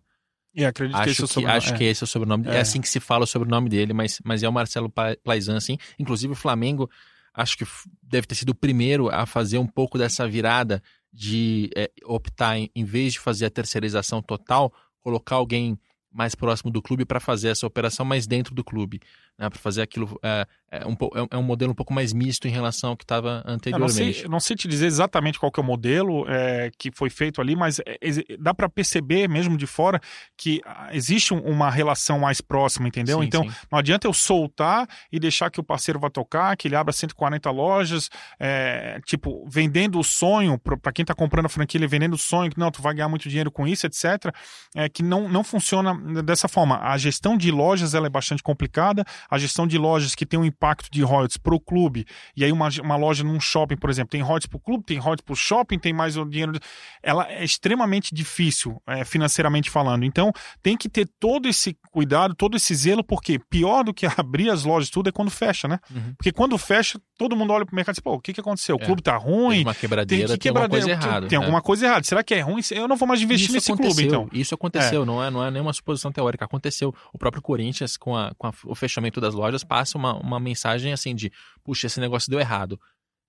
[0.55, 1.57] E acredito acho que esse é o sobrenome.
[1.57, 1.77] Acho é.
[1.77, 2.47] que esse é o sobrenome.
[2.47, 2.55] É.
[2.55, 4.91] é assim que se fala o sobrenome dele, mas, mas é o Marcelo
[5.23, 5.77] Plaizan, sim.
[5.99, 6.89] Inclusive o Flamengo,
[7.33, 7.65] acho que
[8.01, 10.81] deve ter sido o primeiro a fazer um pouco dessa virada
[11.13, 15.77] de é, optar, em, em vez de fazer a terceirização total, colocar alguém
[16.11, 18.99] mais próximo do clube para fazer essa operação, mas dentro do clube
[19.37, 20.19] né, para fazer aquilo.
[20.23, 23.03] É, é, um, é, é um modelo um pouco mais misto em relação ao que
[23.03, 23.99] estava anteriormente.
[23.99, 26.91] Eu não, sei, não sei te dizer exatamente qual que é o modelo é, que
[26.91, 27.97] foi feito ali, mas é,
[28.39, 30.01] dá para perceber mesmo de fora
[30.35, 33.19] que ah, existe uma relação mais próxima, entendeu?
[33.19, 33.55] Sim, então sim.
[33.71, 37.49] não adianta eu soltar e deixar que o parceiro vá tocar, que ele abra 140
[37.51, 38.09] lojas,
[38.39, 42.51] é, tipo, vendendo o sonho, para quem está comprando a franquia, ele vendendo o sonho,
[42.51, 44.33] que não, tu vai ganhar muito dinheiro com isso, etc.
[44.75, 46.79] É, que não, não funciona dessa forma.
[46.81, 50.45] A gestão de lojas ela é bastante complicada, a gestão de lojas que tem um
[50.45, 52.05] impacto de royalties para o clube,
[52.35, 54.97] e aí uma, uma loja num shopping, por exemplo, tem royalties para o clube, tem
[54.97, 56.53] royalties para o shopping, tem mais o dinheiro.
[57.01, 60.05] Ela é extremamente difícil, é, financeiramente falando.
[60.05, 64.49] Então, tem que ter todo esse cuidado, todo esse zelo, porque pior do que abrir
[64.49, 65.79] as lojas tudo é quando fecha, né?
[65.89, 66.13] Uhum.
[66.17, 68.39] Porque quando fecha, todo mundo olha para o mercado e diz, pô, o que, que
[68.39, 68.75] aconteceu?
[68.75, 68.85] O é.
[68.85, 69.57] clube tá ruim.
[69.57, 71.27] Tem uma quebradeira, tem, que quebradeira, tem alguma coisa errada.
[71.27, 72.03] Tem, alguma coisa errada.
[72.03, 72.61] Será que é ruim?
[72.71, 74.29] Eu não vou mais investir Isso nesse clube, então.
[74.31, 75.05] Isso aconteceu, é.
[75.05, 76.45] não, é, não é nenhuma suposição teórica.
[76.45, 76.93] Aconteceu.
[77.13, 80.93] O próprio Corinthians, com, a, com a, o fechamento das lojas, passa uma, uma mensagem
[80.93, 81.31] assim de,
[81.63, 82.79] puxa, esse negócio deu errado.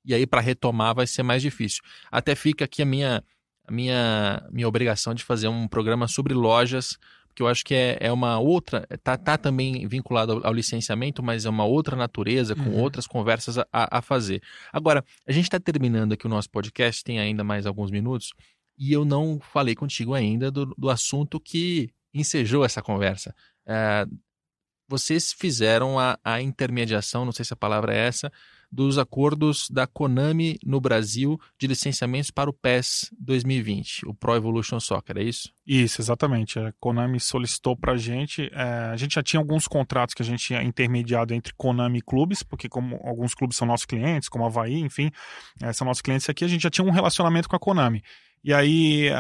[0.05, 1.83] E aí, para retomar, vai ser mais difícil.
[2.11, 3.23] Até fica aqui a minha,
[3.67, 6.99] a minha, minha obrigação de fazer um programa sobre lojas
[7.39, 11.23] que eu acho que é, é uma outra, tá, tá também vinculado ao, ao licenciamento,
[11.23, 12.81] mas é uma outra natureza, com uhum.
[12.81, 14.43] outras conversas a, a, fazer.
[14.73, 18.33] Agora, a gente está terminando aqui o nosso podcast, tem ainda mais alguns minutos,
[18.77, 23.33] e eu não falei contigo ainda do, do assunto que ensejou essa conversa.
[23.65, 24.05] É,
[24.89, 28.33] vocês fizeram a, a intermediação, não sei se a palavra é essa,
[28.71, 34.79] dos acordos da Konami no Brasil de licenciamentos para o PES 2020, o Pro Evolution
[34.79, 35.51] Soccer, é isso?
[35.67, 36.59] Isso, exatamente.
[36.59, 38.51] A Konami solicitou para a gente.
[38.53, 42.03] É, a gente já tinha alguns contratos que a gente tinha intermediado entre Konami e
[42.03, 45.11] clubes, porque como alguns clubes são nossos clientes, como Havaí, enfim,
[45.63, 48.03] é, são nossos clientes aqui, a gente já tinha um relacionamento com a Konami.
[48.45, 49.11] E aí,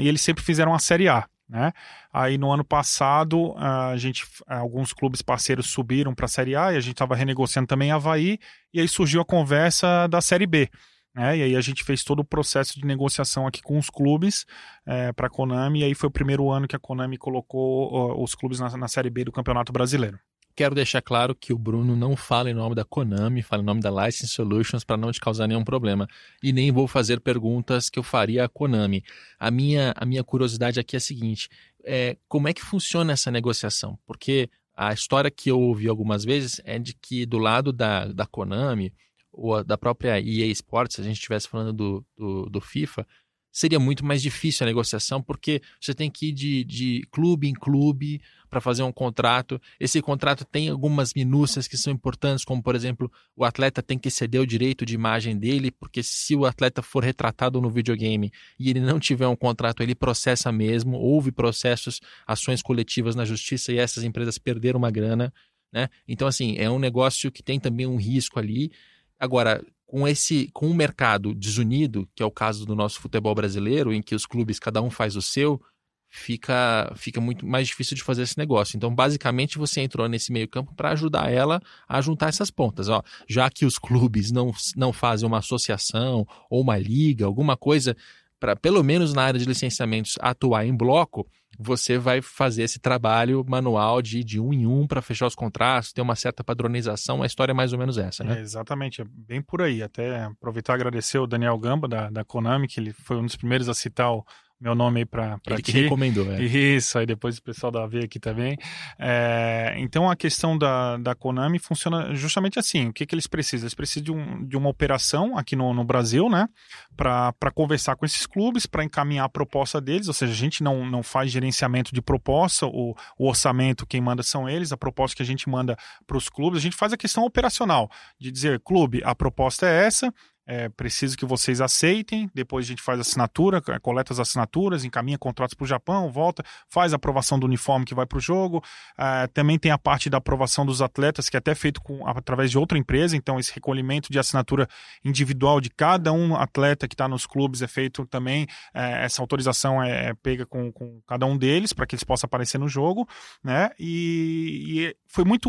[0.00, 1.26] e eles sempre fizeram a Série A.
[1.50, 1.72] Né?
[2.12, 6.76] Aí no ano passado, a gente, alguns clubes parceiros subiram para a Série A e
[6.76, 8.38] a gente estava renegociando também Havaí,
[8.72, 10.70] e aí surgiu a conversa da Série B.
[11.12, 11.38] Né?
[11.38, 14.46] E aí a gente fez todo o processo de negociação aqui com os clubes
[14.86, 18.32] é, para a Konami, e aí foi o primeiro ano que a Konami colocou os
[18.36, 20.20] clubes na, na Série B do Campeonato Brasileiro.
[20.60, 23.80] Quero deixar claro que o Bruno não fala em nome da Konami, fala em nome
[23.80, 26.06] da License Solutions para não te causar nenhum problema.
[26.42, 29.02] E nem vou fazer perguntas que eu faria à Konami.
[29.38, 31.48] A minha, a minha curiosidade aqui é a seguinte:
[31.82, 33.98] é, como é que funciona essa negociação?
[34.04, 38.26] Porque a história que eu ouvi algumas vezes é de que do lado da, da
[38.26, 38.92] Konami
[39.32, 43.06] ou da própria EA Sports, se a gente estivesse falando do, do, do FIFA,
[43.52, 47.54] seria muito mais difícil a negociação, porque você tem que ir de, de clube em
[47.54, 49.60] clube para fazer um contrato.
[49.78, 54.10] Esse contrato tem algumas minúcias que são importantes, como, por exemplo, o atleta tem que
[54.10, 58.70] ceder o direito de imagem dele, porque se o atleta for retratado no videogame e
[58.70, 60.96] ele não tiver um contrato, ele processa mesmo.
[60.96, 65.32] Houve processos, ações coletivas na justiça e essas empresas perderam uma grana.
[65.72, 65.88] Né?
[66.08, 68.72] Então, assim, é um negócio que tem também um risco ali.
[69.18, 73.92] Agora, com esse com um mercado desunido, que é o caso do nosso futebol brasileiro,
[73.92, 75.60] em que os clubes cada um faz o seu,
[76.08, 78.76] fica fica muito mais difícil de fazer esse negócio.
[78.76, 83.02] Então, basicamente, você entrou nesse meio-campo para ajudar ela a juntar essas pontas, ó.
[83.28, 87.96] Já que os clubes não não fazem uma associação ou uma liga, alguma coisa
[88.40, 91.28] para pelo menos na área de licenciamentos atuar em bloco,
[91.58, 95.92] você vai fazer esse trabalho manual de, de um em um para fechar os contratos,
[95.92, 97.22] ter uma certa padronização.
[97.22, 98.38] A história é mais ou menos essa, né?
[98.38, 99.82] É, exatamente, é bem por aí.
[99.82, 103.36] Até aproveitar e agradecer o Daniel Gamba, da, da Konami, que ele foi um dos
[103.36, 104.24] primeiros a citar o,
[104.60, 105.52] meu nome aí para ti.
[105.52, 106.42] Ele que recomendou, é.
[106.42, 108.56] Isso, aí depois o pessoal da V aqui também.
[108.98, 112.88] É, então a questão da, da Konami funciona justamente assim.
[112.88, 113.64] O que, que eles precisam?
[113.64, 116.48] Eles precisam de, um, de uma operação aqui no, no Brasil, né?
[116.96, 120.08] Para conversar com esses clubes, para encaminhar a proposta deles.
[120.08, 124.22] Ou seja, a gente não, não faz gerenciamento de proposta, o, o orçamento quem manda
[124.22, 126.96] são eles, a proposta que a gente manda para os clubes, a gente faz a
[126.96, 130.12] questão operacional, de dizer, clube, a proposta é essa,
[130.50, 132.28] é preciso que vocês aceitem.
[132.34, 136.92] Depois a gente faz assinatura, coleta as assinaturas, encaminha contratos para o Japão, volta, faz
[136.92, 138.60] a aprovação do uniforme que vai para o jogo.
[138.98, 142.50] É, também tem a parte da aprovação dos atletas, que é até feito com, através
[142.50, 143.16] de outra empresa.
[143.16, 144.68] Então, esse recolhimento de assinatura
[145.04, 148.48] individual de cada um atleta que está nos clubes é feito também.
[148.74, 152.26] É, essa autorização é, é pega com, com cada um deles para que eles possam
[152.26, 153.08] aparecer no jogo.
[153.44, 153.70] Né?
[153.78, 155.48] E, e foi muito,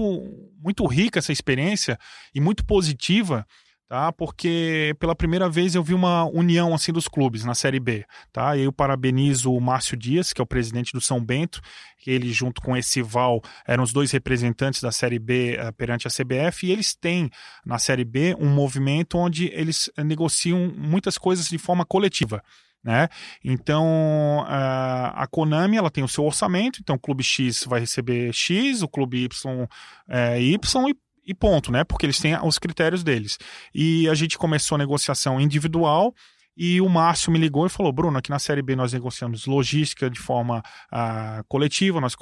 [0.60, 1.98] muito rica essa experiência
[2.36, 3.48] e muito positiva
[3.92, 4.10] tá?
[4.10, 8.56] Porque pela primeira vez eu vi uma união assim dos clubes na Série B, tá?
[8.56, 11.60] E eu parabenizo o Márcio Dias, que é o presidente do São Bento,
[12.08, 16.10] ele junto com esse Val eram os dois representantes da Série B uh, perante a
[16.10, 17.30] CBF e eles têm
[17.66, 22.42] na Série B um movimento onde eles negociam muitas coisas de forma coletiva.
[22.82, 23.10] Né?
[23.44, 28.82] Então a Konami ela tem o seu orçamento, então o clube X vai receber X,
[28.82, 29.68] o clube Y
[30.08, 30.96] é, Y e
[31.26, 31.84] e ponto, né?
[31.84, 33.38] Porque eles têm os critérios deles.
[33.74, 36.14] E a gente começou a negociação individual.
[36.56, 40.10] E o Márcio me ligou e falou: Bruno, aqui na Série B nós negociamos logística
[40.10, 40.60] de forma
[40.92, 42.14] uh, coletiva, nós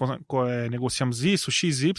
[0.47, 1.93] é, negociamos isso, XY,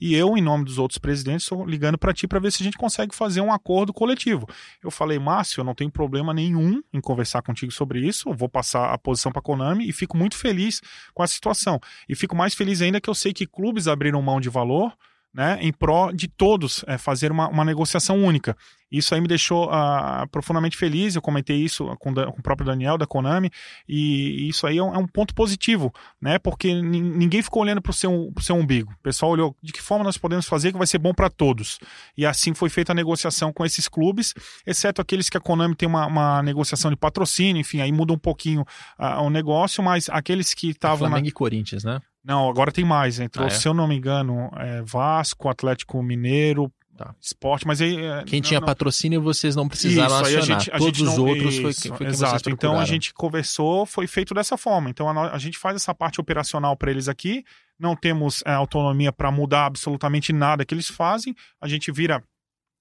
[0.00, 2.64] e eu, em nome dos outros presidentes, estou ligando para ti para ver se a
[2.64, 4.48] gente consegue fazer um acordo coletivo.
[4.82, 8.92] Eu falei: Márcio, eu não tenho problema nenhum em conversar contigo sobre isso, vou passar
[8.92, 10.80] a posição para Konami e fico muito feliz
[11.12, 11.78] com a situação.
[12.08, 14.96] E fico mais feliz ainda que eu sei que clubes abriram mão de valor
[15.34, 18.56] né, em pró de todos é, fazer uma, uma negociação única.
[18.90, 21.16] Isso aí me deixou uh, profundamente feliz.
[21.16, 23.50] Eu comentei isso com, com, o próprio Daniel da Konami,
[23.88, 26.38] e isso aí é um, é um ponto positivo, né?
[26.38, 28.92] Porque ninguém ficou olhando para o seu, seu umbigo.
[28.92, 31.80] O pessoal olhou de que forma nós podemos fazer que vai ser bom para todos.
[32.16, 34.32] E assim foi feita a negociação com esses clubes,
[34.64, 38.18] exceto aqueles que a Konami tem uma, uma negociação de patrocínio, enfim, aí muda um
[38.18, 38.60] pouquinho
[38.96, 40.98] uh, o negócio, mas aqueles que estavam.
[40.98, 41.28] Flamengo na...
[41.28, 42.00] e Corinthians, né?
[42.24, 43.20] Não, agora tem mais.
[43.20, 43.50] Entrou, ah, é?
[43.50, 47.14] se eu não me engano, é Vasco, Atlético Mineiro, tá.
[47.20, 47.96] Esporte, mas aí.
[47.96, 48.66] É, Quem não, tinha não...
[48.66, 50.42] patrocínio vocês não precisaram isso, acionar.
[50.42, 51.26] A gente, a Todos os não...
[51.26, 52.48] outros foi, foi Exato.
[52.48, 54.88] Então a gente conversou, foi feito dessa forma.
[54.88, 57.44] Então a, a gente faz essa parte operacional para eles aqui.
[57.78, 61.34] Não temos é, autonomia para mudar absolutamente nada que eles fazem.
[61.60, 62.22] A gente vira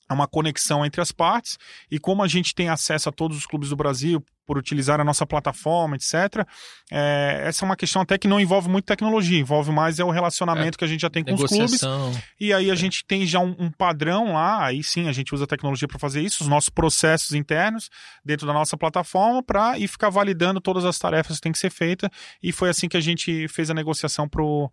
[0.10, 1.58] uma conexão entre as partes
[1.90, 5.04] e como a gente tem acesso a todos os clubes do Brasil por utilizar a
[5.04, 6.46] nossa plataforma, etc.
[6.92, 10.10] É, essa é uma questão até que não envolve muito tecnologia, envolve mais é o
[10.10, 11.82] relacionamento é, que a gente já tem com os clubes.
[12.40, 12.76] E aí a é.
[12.76, 16.00] gente tem já um, um, padrão lá, aí sim a gente usa a tecnologia para
[16.00, 17.90] fazer isso, os nossos processos internos
[18.24, 21.70] dentro da nossa plataforma para ir ficar validando todas as tarefas que tem que ser
[21.70, 22.10] feita.
[22.42, 24.70] E foi assim que a gente fez a negociação pro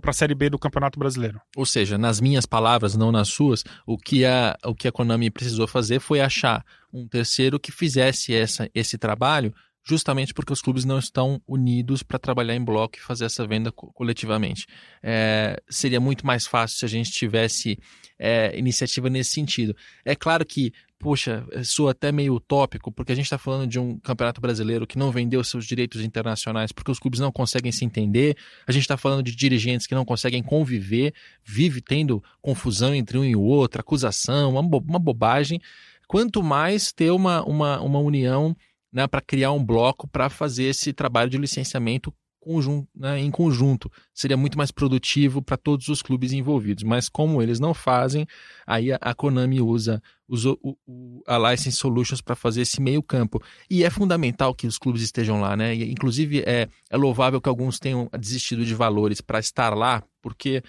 [0.00, 1.40] para a Série B do Campeonato Brasileiro.
[1.56, 5.30] Ou seja, nas minhas palavras, não nas suas, o que a, o que a Konami
[5.30, 6.64] precisou fazer foi achar
[6.94, 9.52] um terceiro que fizesse essa, esse trabalho,
[9.86, 13.70] justamente porque os clubes não estão unidos para trabalhar em bloco e fazer essa venda
[13.72, 14.66] coletivamente.
[15.02, 17.78] É, seria muito mais fácil se a gente tivesse
[18.18, 19.76] é, iniciativa nesse sentido.
[20.04, 20.72] É claro que
[21.04, 24.96] poxa, sou até meio utópico, porque a gente está falando de um campeonato brasileiro que
[24.96, 28.96] não vendeu seus direitos internacionais porque os clubes não conseguem se entender, a gente está
[28.96, 31.12] falando de dirigentes que não conseguem conviver,
[31.44, 35.60] vive tendo confusão entre um e o outro, acusação, uma, bo uma bobagem.
[36.06, 38.56] Quanto mais ter uma, uma, uma união
[38.92, 43.90] né, para criar um bloco para fazer esse trabalho de licenciamento conjunto, né, em conjunto.
[44.12, 46.84] Seria muito mais produtivo para todos os clubes envolvidos.
[46.84, 48.26] Mas como eles não fazem,
[48.66, 53.02] aí a, a Konami usa, usa o, o, a License Solutions para fazer esse meio
[53.02, 53.42] campo.
[53.68, 55.74] E é fundamental que os clubes estejam lá, né?
[55.74, 60.62] E, inclusive é, é louvável que alguns tenham desistido de valores para estar lá, porque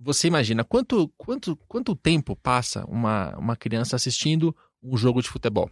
[0.00, 5.70] você imagina quanto, quanto, quanto tempo passa uma, uma criança assistindo um jogo de futebol?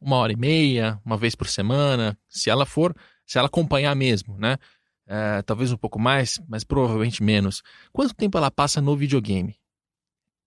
[0.00, 2.94] Uma hora e meia, uma vez por semana, se ela for
[3.28, 4.56] se ela acompanhar mesmo, né?
[5.06, 7.62] É, talvez um pouco mais, mas provavelmente menos.
[7.92, 9.54] Quanto tempo ela passa no videogame?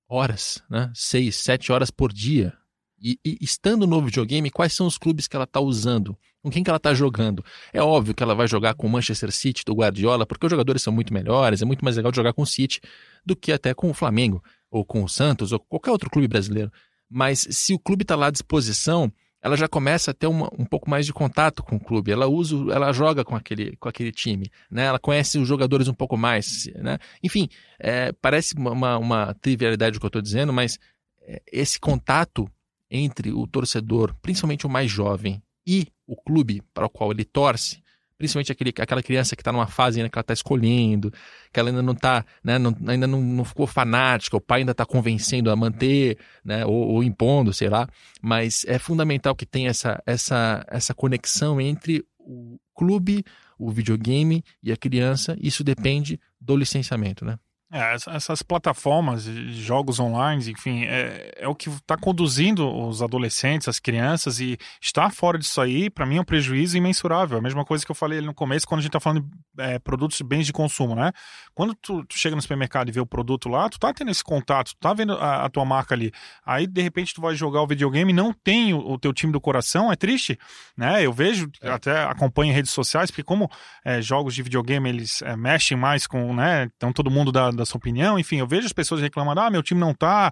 [0.09, 0.91] Horas, né?
[0.95, 2.57] Seis, sete horas por dia.
[2.99, 6.17] E, e estando no videogame, quais são os clubes que ela está usando?
[6.43, 7.45] Com quem que ela está jogando?
[7.71, 10.81] É óbvio que ela vai jogar com o Manchester City do Guardiola, porque os jogadores
[10.81, 12.81] são muito melhores, é muito mais legal jogar com o City
[13.23, 16.71] do que até com o Flamengo, ou com o Santos, ou qualquer outro clube brasileiro.
[17.07, 19.11] Mas se o clube está lá à disposição,
[19.41, 22.11] ela já começa a ter uma, um pouco mais de contato com o clube.
[22.11, 24.85] Ela usa, ela joga com aquele, com aquele time, né?
[24.85, 26.97] Ela conhece os jogadores um pouco mais, né?
[27.23, 30.79] Enfim, é, parece uma, uma trivialidade o que eu estou dizendo, mas
[31.21, 32.47] é, esse contato
[32.89, 37.81] entre o torcedor, principalmente o mais jovem, e o clube para o qual ele torce,
[38.17, 41.11] principalmente aquele, aquela criança que está numa fase ainda que ela está escolhendo,
[41.51, 44.73] que ela ainda não está, né, não, ainda não, não, ficou fanática, o pai ainda
[44.73, 47.87] está convencendo a manter, né, ou, ou, impondo, sei lá,
[48.21, 53.23] mas é fundamental que tenha essa, essa, essa conexão entre o clube,
[53.57, 57.39] o videogame e a criança, isso depende do licenciamento, né?
[57.73, 63.79] É, essas plataformas, jogos online, enfim, é, é o que está conduzindo os adolescentes, as
[63.79, 67.37] crianças, e estar fora disso aí, para mim, é um prejuízo imensurável.
[67.37, 69.79] A mesma coisa que eu falei no começo, quando a gente está falando de é,
[69.79, 71.13] produtos e bens de consumo, né?
[71.53, 74.23] Quando tu, tu, chega no supermercado e vê o produto lá, tu tá tendo esse
[74.23, 76.11] contato, tu tá vendo a, a tua marca ali.
[76.45, 79.31] Aí, de repente, tu vai jogar o videogame e não tem o, o teu time
[79.31, 80.37] do coração, é triste,
[80.75, 81.05] né?
[81.05, 81.69] Eu vejo, é.
[81.69, 83.49] até acompanho em redes sociais, porque como
[83.85, 86.69] é, jogos de videogame, eles é, mexem mais com, né?
[86.75, 88.19] Então, todo mundo da da sua opinião.
[88.19, 90.31] Enfim, eu vejo as pessoas reclamando: ah, meu time não tá.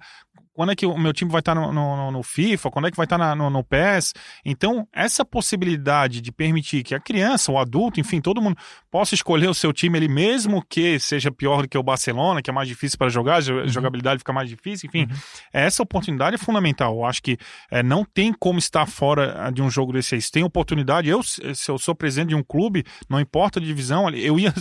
[0.59, 2.69] Quando é que o meu time vai estar tá no, no, no, FIFA?
[2.69, 4.13] Quando é que vai estar tá no, no PES?
[4.43, 8.57] Então, essa possibilidade de permitir que a criança, o adulto, enfim, todo mundo
[8.91, 12.49] possa escolher o seu time, ele mesmo que seja pior do que o Barcelona, que
[12.49, 13.69] é mais difícil para jogar, a uhum.
[13.69, 15.17] jogabilidade fica mais difícil, enfim, uhum.
[15.53, 16.93] essa oportunidade é fundamental.
[16.93, 17.37] Eu acho que
[17.71, 20.21] é, não tem como estar fora ah, de um jogo desse aí.
[20.21, 24.09] Se tem oportunidade, eu, se eu sou presidente de um clube, não importa a divisão,
[24.09, 24.53] eu ia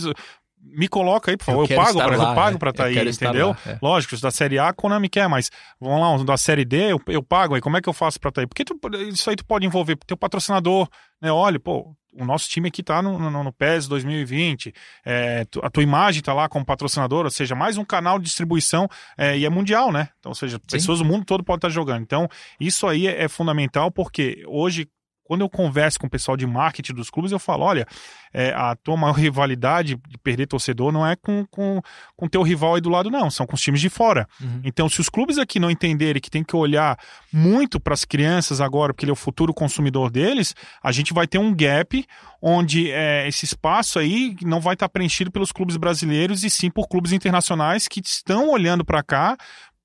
[0.61, 1.69] me coloca aí, por favor.
[1.69, 3.49] Eu, eu pago para eu pago para estar tá aí, entendeu?
[3.49, 3.79] Lá, é.
[3.81, 5.49] Lógico, da série A, a Konami quer, mas
[5.79, 7.61] vamos lá, da série D, eu, eu pago aí.
[7.61, 8.47] Como é que eu faço para estar tá aí?
[8.47, 8.77] Porque tu,
[9.11, 10.87] isso aí tu pode envolver teu patrocinador,
[11.21, 11.31] né?
[11.31, 14.73] Olha, pô, o nosso time aqui tá no, no, no PES 2020,
[15.05, 18.87] é, a tua imagem tá lá como patrocinador, ou seja, mais um canal de distribuição
[19.17, 20.09] é, e é mundial, né?
[20.19, 20.63] Então, ou seja, Sim.
[20.71, 22.01] pessoas do mundo todo podem estar tá jogando.
[22.01, 22.27] Então,
[22.59, 24.87] isso aí é, é fundamental porque hoje
[25.29, 27.85] quando eu converso com o pessoal de marketing dos clubes, eu falo: olha,
[28.33, 31.79] é, a tua maior rivalidade de perder torcedor não é com o com,
[32.17, 34.27] com teu rival aí do lado, não, são com os times de fora.
[34.41, 34.61] Uhum.
[34.63, 36.97] Então, se os clubes aqui não entenderem que tem que olhar
[37.31, 41.27] muito para as crianças agora, porque ele é o futuro consumidor deles, a gente vai
[41.27, 42.03] ter um gap
[42.41, 46.87] onde é, esse espaço aí não vai estar preenchido pelos clubes brasileiros e sim por
[46.87, 49.37] clubes internacionais que estão olhando para cá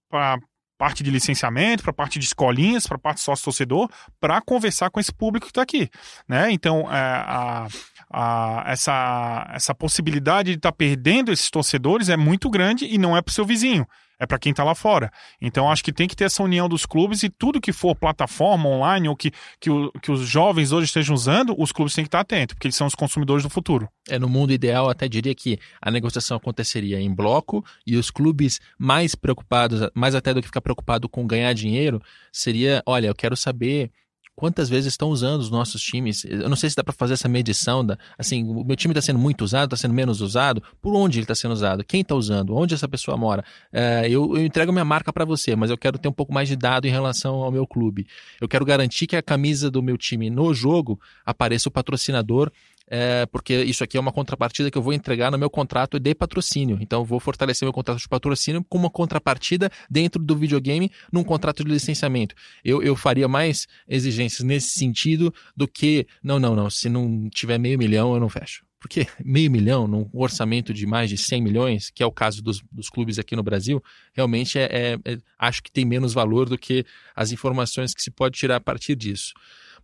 [0.09, 0.39] para
[0.85, 3.89] parte de licenciamento, para parte de escolinhas, para parte sócio-torcedor,
[4.21, 5.89] para conversar com esse público que está aqui.
[6.29, 6.51] Né?
[6.53, 7.67] Então, é, a,
[8.13, 13.17] a, essa, essa possibilidade de estar tá perdendo esses torcedores é muito grande e não
[13.17, 13.87] é para o seu vizinho
[14.19, 15.11] é para quem está lá fora.
[15.41, 18.69] Então acho que tem que ter essa união dos clubes e tudo que for plataforma
[18.69, 22.09] online ou que, que, o, que os jovens hoje estejam usando, os clubes têm que
[22.09, 23.89] estar atentos, porque eles são os consumidores do futuro.
[24.09, 28.61] É, no mundo ideal, até diria que a negociação aconteceria em bloco e os clubes
[28.79, 32.01] mais preocupados, mais até do que ficar preocupado com ganhar dinheiro,
[32.33, 33.91] seria, olha, eu quero saber
[34.37, 36.25] quantas vezes estão usando os nossos times.
[36.25, 37.85] Eu não sei se dá para fazer essa medição.
[37.85, 40.63] Da, assim, o meu time está sendo muito usado, está sendo menos usado.
[40.81, 41.85] Por onde ele está sendo usado?
[41.85, 42.55] Quem está usando?
[42.55, 43.45] Onde essa pessoa mora?
[43.73, 46.49] É, eu, eu, entrego minha marca para você, mas eu quero ter um pouco mais
[46.49, 48.07] de dado em relação ao meu clube.
[48.41, 52.51] Eu quero garantir que a camisa do meu time no jogo apareça o patrocinador
[52.87, 56.15] é, porque isso aqui é uma contrapartida que eu vou entregar no meu contrato de
[56.15, 56.79] patrocínio.
[56.81, 61.25] Então, eu vou fortalecer meu contrato de patrocínio com uma contrapartida dentro do videogame num
[61.25, 62.35] contrato de licenciamento.
[62.65, 67.59] Eu, eu faria mais exigências nesse sentido do que, não, não, não, se não tiver
[67.59, 68.65] meio milhão, eu não fecho.
[68.79, 72.63] Porque meio milhão, num orçamento de mais de 100 milhões, que é o caso dos,
[72.71, 73.83] dos clubes aqui no Brasil,
[74.13, 76.85] realmente é, é, é, acho que tem menos valor do que
[77.17, 79.33] as informações que se pode tirar a partir disso.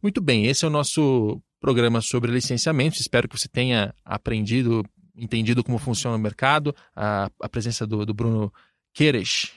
[0.02, 3.00] Muito bem, esse é o nosso programa sobre licenciamento.
[3.00, 4.84] Espero que você tenha aprendido,
[5.16, 8.52] entendido como funciona o mercado, a, a presença do, do Bruno
[8.92, 9.52] Queires.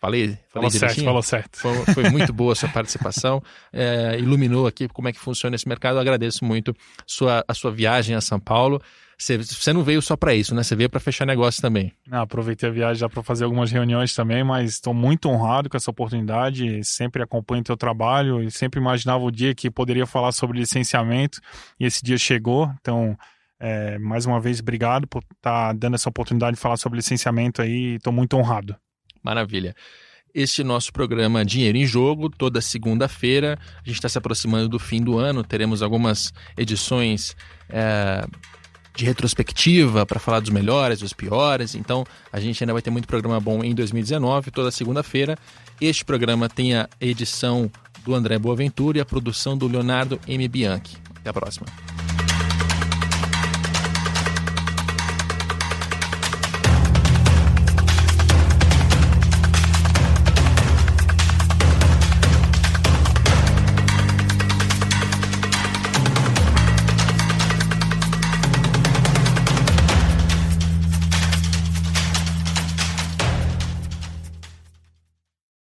[0.00, 1.58] Falei, falei falou certo, falou certo.
[1.58, 3.42] Foi, foi muito boa a sua participação,
[3.72, 5.96] é, iluminou aqui como é que funciona esse mercado.
[5.96, 6.72] Eu agradeço muito
[7.04, 8.80] sua, a sua viagem a São Paulo.
[9.18, 10.62] Você, você não veio só para isso, né?
[10.62, 11.92] Você veio para fechar negócio também.
[12.06, 15.76] Não, aproveitei a viagem já para fazer algumas reuniões também, mas estou muito honrado com
[15.76, 16.84] essa oportunidade.
[16.84, 21.40] Sempre acompanho o teu trabalho e sempre imaginava o dia que poderia falar sobre licenciamento
[21.80, 22.72] e esse dia chegou.
[22.80, 23.18] Então,
[23.58, 27.60] é, mais uma vez, obrigado por estar tá dando essa oportunidade de falar sobre licenciamento
[27.60, 27.96] aí.
[27.96, 28.76] Estou muito honrado.
[29.20, 29.74] Maravilha
[30.34, 33.58] este nosso programa Dinheiro em Jogo, toda segunda-feira.
[33.76, 37.34] A gente está se aproximando do fim do ano, teremos algumas edições
[37.68, 38.24] é,
[38.98, 41.76] de retrospectiva para falar dos melhores, dos piores.
[41.76, 45.38] Então, a gente ainda vai ter muito programa bom em 2019, toda segunda-feira.
[45.80, 47.70] Este programa tem a edição
[48.04, 50.48] do André Boaventura e a produção do Leonardo M.
[50.48, 50.96] Bianchi.
[51.20, 51.66] Até a próxima.